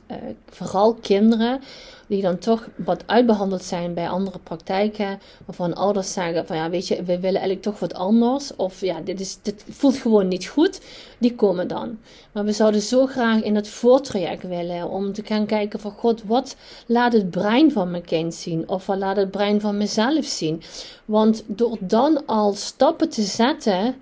vooral 0.50 0.94
kinderen 0.94 1.60
die 2.08 2.22
dan 2.22 2.38
toch 2.38 2.68
wat 2.76 3.02
uitbehandeld 3.06 3.62
zijn 3.62 3.94
bij 3.94 4.08
andere 4.08 4.38
praktijken, 4.38 5.20
waarvan 5.46 5.74
ouders 5.74 6.12
zeggen 6.12 6.46
van 6.46 6.56
ja, 6.56 6.70
weet 6.70 6.88
je, 6.88 6.96
we 6.96 7.20
willen 7.20 7.40
eigenlijk 7.40 7.62
toch 7.62 7.78
wat 7.78 7.94
anders, 7.94 8.56
of 8.56 8.80
ja, 8.80 9.00
dit, 9.00 9.20
is, 9.20 9.38
dit 9.42 9.64
voelt 9.68 9.96
gewoon 9.96 10.28
niet 10.28 10.46
goed, 10.46 10.80
die 11.18 11.34
komen 11.34 11.68
dan. 11.68 11.98
Maar 12.32 12.44
we 12.44 12.52
zouden 12.52 12.80
zo 12.80 13.06
graag 13.06 13.42
in 13.42 13.54
het 13.54 13.68
voortraject 13.68 14.42
willen, 14.42 14.88
om 14.88 15.12
te 15.12 15.22
gaan 15.24 15.46
kijken 15.46 15.80
van 15.80 15.90
god, 15.90 16.22
wat 16.24 16.56
laat 16.86 17.12
het 17.12 17.30
brein 17.30 17.72
van 17.72 17.90
mijn 17.90 18.04
kind 18.04 18.34
zien, 18.34 18.68
of 18.68 18.86
wat 18.86 18.98
laat 18.98 19.16
het 19.16 19.30
brein 19.30 19.60
van 19.60 19.76
mezelf 19.76 20.24
zien. 20.24 20.62
Want 21.04 21.42
door 21.46 21.76
dan 21.80 22.26
al 22.26 22.52
stappen 22.54 23.08
te 23.08 23.22
zetten, 23.22 23.94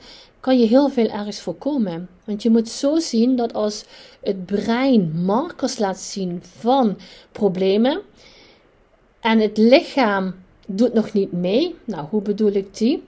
kan 0.46 0.58
je 0.58 0.66
heel 0.66 0.88
veel 0.88 1.08
ergens 1.08 1.40
voorkomen. 1.40 2.08
Want 2.24 2.42
je 2.42 2.50
moet 2.50 2.68
zo 2.68 2.98
zien 2.98 3.36
dat 3.36 3.52
als 3.52 3.84
het 4.22 4.46
brein 4.46 5.12
markers 5.24 5.78
laat 5.78 5.98
zien 5.98 6.42
van 6.42 6.96
problemen 7.32 8.00
en 9.20 9.40
het 9.40 9.56
lichaam 9.56 10.34
doet 10.66 10.92
nog 10.92 11.12
niet 11.12 11.32
mee. 11.32 11.74
Nou, 11.84 12.06
hoe 12.10 12.22
bedoel 12.22 12.52
ik 12.52 12.76
die? 12.76 13.02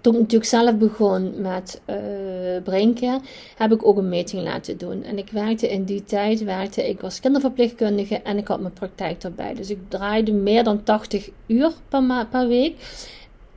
Toen 0.00 0.14
ik 0.14 0.20
natuurlijk 0.20 0.50
zelf 0.50 0.76
begon 0.76 1.40
met 1.40 1.80
uh, 1.86 3.16
heb 3.56 3.72
ik 3.72 3.86
ook 3.86 3.96
een 3.96 4.08
meting 4.08 4.42
laten 4.42 4.78
doen. 4.78 5.02
En 5.02 5.18
ik 5.18 5.30
werkte 5.30 5.70
in 5.70 5.84
die 5.84 6.04
tijd, 6.04 6.44
werkte 6.44 6.88
ik 6.88 7.02
als 7.02 7.20
kinderverpleegkundige 7.20 8.16
en 8.16 8.38
ik 8.38 8.48
had 8.48 8.60
mijn 8.60 8.72
praktijk 8.72 9.22
erbij. 9.22 9.54
Dus 9.54 9.70
ik 9.70 9.78
draaide 9.88 10.32
meer 10.32 10.64
dan 10.64 10.82
80 10.82 11.30
uur 11.46 11.72
per, 11.88 12.26
per 12.30 12.48
week 12.48 12.76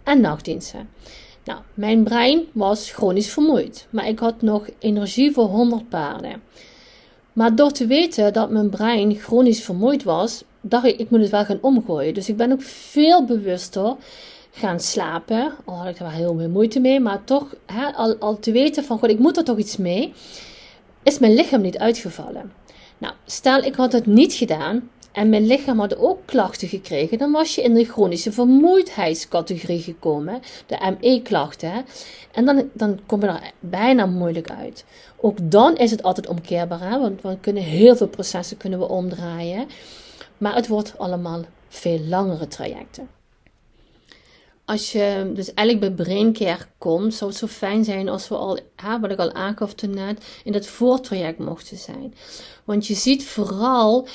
en 0.03 0.21
nachtdiensten. 0.21 0.89
Nou, 1.47 1.59
mijn 1.73 2.03
brein 2.03 2.45
was 2.51 2.91
chronisch 2.91 3.29
vermoeid, 3.29 3.87
maar 3.89 4.07
ik 4.07 4.19
had 4.19 4.41
nog 4.41 4.69
energie 4.79 5.31
voor 5.31 5.45
100 5.45 5.89
paarden. 5.89 6.41
Maar 7.33 7.55
door 7.55 7.71
te 7.71 7.87
weten 7.87 8.33
dat 8.33 8.49
mijn 8.49 8.69
brein 8.69 9.15
chronisch 9.15 9.63
vermoeid 9.63 10.03
was, 10.03 10.43
dacht 10.61 10.85
ik, 10.85 10.99
ik 10.99 11.09
moet 11.09 11.21
het 11.21 11.29
wel 11.29 11.45
gaan 11.45 11.61
omgooien. 11.61 12.13
Dus 12.13 12.29
ik 12.29 12.37
ben 12.37 12.51
ook 12.51 12.61
veel 12.61 13.25
bewuster 13.25 13.95
gaan 14.51 14.79
slapen. 14.79 15.53
Al 15.65 15.75
had 15.75 15.87
ik 15.87 15.97
er 15.97 16.03
wel 16.03 16.13
heel 16.13 16.37
veel 16.37 16.49
moeite 16.49 16.79
mee, 16.79 16.99
maar 16.99 17.23
toch 17.23 17.55
hè, 17.65 17.85
al, 17.93 18.15
al 18.15 18.39
te 18.39 18.51
weten 18.51 18.83
van, 18.83 18.99
god, 18.99 19.09
ik 19.09 19.19
moet 19.19 19.37
er 19.37 19.43
toch 19.43 19.57
iets 19.57 19.77
mee, 19.77 20.13
is 21.03 21.19
mijn 21.19 21.33
lichaam 21.33 21.61
niet 21.61 21.77
uitgevallen. 21.77 22.51
Nou, 22.97 23.13
stel 23.25 23.61
ik 23.61 23.75
had 23.75 23.91
het 23.91 24.05
niet 24.05 24.33
gedaan, 24.33 24.89
en 25.17 25.29
mijn 25.29 25.45
lichaam 25.45 25.79
had 25.79 25.97
ook 25.97 26.19
klachten 26.25 26.67
gekregen, 26.67 27.17
dan 27.17 27.31
was 27.31 27.55
je 27.55 27.61
in 27.61 27.73
de 27.73 27.85
chronische 27.85 28.31
vermoeidheidscategorie 28.31 29.81
gekomen, 29.81 30.41
de 30.65 30.95
ME-klachten. 30.99 31.85
En 32.31 32.45
dan, 32.45 32.69
dan 32.73 32.99
kom 33.05 33.21
je 33.21 33.27
er 33.27 33.51
bijna 33.59 34.05
moeilijk 34.05 34.49
uit. 34.51 34.85
Ook 35.15 35.37
dan 35.51 35.75
is 35.75 35.91
het 35.91 36.03
altijd 36.03 36.27
omkeerbaar, 36.27 36.99
want 36.99 37.21
we 37.21 37.37
kunnen 37.41 37.63
heel 37.63 37.95
veel 37.95 38.07
processen 38.07 38.57
kunnen 38.57 38.79
we 38.79 38.87
omdraaien. 38.87 39.67
Maar 40.37 40.55
het 40.55 40.67
wordt 40.67 40.97
allemaal 40.97 41.41
veel 41.67 41.99
langere 41.99 42.47
trajecten. 42.47 43.09
Als 44.65 44.91
je 44.91 45.31
dus 45.33 45.53
eigenlijk 45.53 45.95
bij 45.95 46.05
Braincare 46.05 46.65
komt, 46.77 47.13
zou 47.13 47.29
het 47.29 47.39
zo 47.39 47.47
fijn 47.47 47.83
zijn 47.83 48.09
als 48.09 48.27
we 48.27 48.35
al, 48.35 48.59
wat 49.01 49.11
ik 49.11 49.19
al 49.19 49.33
aangaf 49.33 49.75
net, 49.81 50.25
in 50.43 50.51
dat 50.51 50.67
voortraject 50.67 51.39
mochten 51.39 51.77
zijn. 51.77 52.13
Want 52.63 52.87
je 52.87 52.93
ziet 52.93 53.25
vooral 53.25 54.07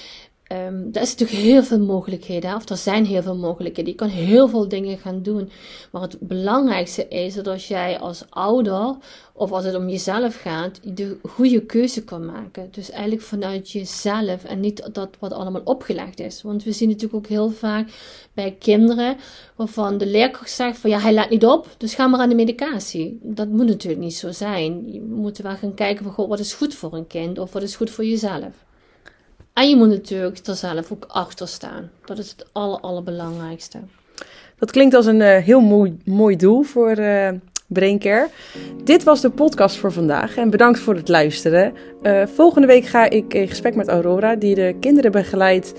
Um, 0.52 0.88
er 0.92 1.02
is 1.02 1.10
natuurlijk 1.16 1.38
heel 1.38 1.62
veel 1.62 1.80
mogelijkheden, 1.80 2.54
of 2.54 2.68
er 2.68 2.76
zijn 2.76 3.04
heel 3.06 3.22
veel 3.22 3.36
mogelijkheden. 3.36 3.92
Je 3.92 3.98
kan 3.98 4.08
heel 4.08 4.48
veel 4.48 4.68
dingen 4.68 4.98
gaan 4.98 5.22
doen. 5.22 5.50
Maar 5.90 6.02
het 6.02 6.16
belangrijkste 6.20 7.08
is 7.08 7.34
dat 7.34 7.46
als 7.46 7.68
jij 7.68 7.98
als 7.98 8.24
ouder, 8.28 8.96
of 9.32 9.52
als 9.52 9.64
het 9.64 9.74
om 9.74 9.88
jezelf 9.88 10.40
gaat, 10.40 10.80
de 10.96 11.16
goede 11.22 11.60
keuze 11.60 12.04
kan 12.04 12.26
maken. 12.26 12.68
Dus 12.70 12.90
eigenlijk 12.90 13.22
vanuit 13.22 13.70
jezelf 13.70 14.44
en 14.44 14.60
niet 14.60 14.88
dat 14.92 15.16
wat 15.18 15.32
allemaal 15.32 15.62
opgelegd 15.64 16.20
is. 16.20 16.42
Want 16.42 16.64
we 16.64 16.72
zien 16.72 16.88
natuurlijk 16.88 17.14
ook 17.14 17.26
heel 17.26 17.50
vaak 17.50 17.88
bij 18.32 18.56
kinderen 18.58 19.16
waarvan 19.56 19.98
de 19.98 20.06
leerkracht 20.06 20.50
zegt 20.50 20.78
van 20.78 20.90
ja, 20.90 20.98
hij 20.98 21.14
laat 21.14 21.30
niet 21.30 21.46
op, 21.46 21.68
dus 21.78 21.94
ga 21.94 22.06
maar 22.06 22.20
aan 22.20 22.28
de 22.28 22.34
medicatie. 22.34 23.18
Dat 23.22 23.48
moet 23.48 23.66
natuurlijk 23.66 24.02
niet 24.02 24.16
zo 24.16 24.30
zijn. 24.30 24.92
Je 24.92 25.00
moet 25.00 25.38
wel 25.38 25.56
gaan 25.56 25.74
kijken 25.74 26.04
van 26.04 26.12
goh, 26.12 26.28
wat 26.28 26.38
is 26.38 26.54
goed 26.54 26.74
voor 26.74 26.92
een 26.92 27.06
kind 27.06 27.38
of 27.38 27.52
wat 27.52 27.62
is 27.62 27.76
goed 27.76 27.90
voor 27.90 28.04
jezelf. 28.04 28.70
En 29.52 29.68
je 29.68 29.76
moet 29.76 29.88
natuurlijk 29.88 30.38
er 30.46 30.54
zelf 30.54 30.92
ook 30.92 31.04
achter 31.08 31.48
staan. 31.48 31.90
Dat 32.04 32.18
is 32.18 32.30
het 32.30 32.46
aller, 32.52 32.80
allerbelangrijkste. 32.80 33.78
Dat 34.58 34.70
klinkt 34.70 34.94
als 34.94 35.06
een 35.06 35.20
uh, 35.20 35.36
heel 35.36 35.60
mooi, 35.60 35.98
mooi 36.04 36.36
doel 36.36 36.62
voor 36.62 36.98
uh, 36.98 37.28
Braincare. 37.66 38.28
Dit 38.84 39.02
was 39.02 39.20
de 39.20 39.30
podcast 39.30 39.76
voor 39.76 39.92
vandaag 39.92 40.36
en 40.36 40.50
bedankt 40.50 40.78
voor 40.78 40.94
het 40.94 41.08
luisteren. 41.08 41.72
Uh, 42.02 42.26
volgende 42.26 42.66
week 42.66 42.84
ga 42.84 43.10
ik 43.10 43.34
in 43.34 43.48
gesprek 43.48 43.74
met 43.74 43.88
Aurora, 43.88 44.36
die 44.36 44.54
de 44.54 44.76
kinderen 44.80 45.12
begeleidt 45.12 45.72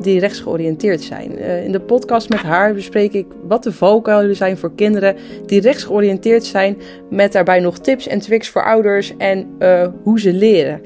die 0.00 0.20
rechtsgeoriënteerd 0.20 1.02
zijn. 1.02 1.38
in 1.38 1.72
de 1.72 1.80
podcast 1.80 2.28
met 2.28 2.40
haar 2.40 2.74
bespreek 2.74 3.12
ik 3.12 3.26
wat 3.42 3.62
de 3.62 3.72
valkuilen 3.72 4.36
zijn 4.36 4.58
voor 4.58 4.74
kinderen 4.74 5.16
die 5.46 5.60
rechtsgeoriënteerd 5.60 6.44
zijn, 6.44 6.76
met 7.10 7.32
daarbij 7.32 7.60
nog 7.60 7.78
tips 7.78 8.06
en 8.06 8.20
tricks 8.20 8.48
voor 8.48 8.64
ouders 8.64 9.16
en 9.16 9.56
hoe 10.02 10.20
ze 10.20 10.32
leren. 10.32 10.80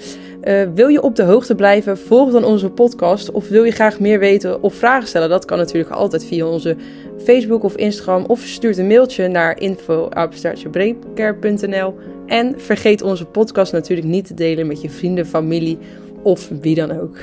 Uh, 0.44 0.62
wil 0.74 0.88
je 0.88 1.02
op 1.02 1.16
de 1.16 1.22
hoogte 1.22 1.54
blijven? 1.54 1.98
Volg 1.98 2.32
dan 2.32 2.44
onze 2.44 2.70
podcast. 2.70 3.30
Of 3.30 3.48
wil 3.48 3.64
je 3.64 3.70
graag 3.70 4.00
meer 4.00 4.18
weten 4.18 4.62
of 4.62 4.74
vragen 4.74 5.08
stellen? 5.08 5.28
Dat 5.28 5.44
kan 5.44 5.58
natuurlijk 5.58 5.94
altijd 5.94 6.24
via 6.24 6.46
onze 6.46 6.76
Facebook 7.18 7.62
of 7.62 7.76
Instagram. 7.76 8.24
Of 8.24 8.40
stuurt 8.40 8.78
een 8.78 8.86
mailtje 8.86 9.28
naar 9.28 9.60
info.breekcare.nl. 9.60 11.94
En 12.26 12.60
vergeet 12.60 13.02
onze 13.02 13.24
podcast 13.24 13.72
natuurlijk 13.72 14.08
niet 14.08 14.26
te 14.26 14.34
delen 14.34 14.66
met 14.66 14.82
je 14.82 14.90
vrienden, 14.90 15.26
familie 15.26 15.78
of 16.22 16.48
wie 16.60 16.74
dan 16.74 17.00
ook. 17.00 17.16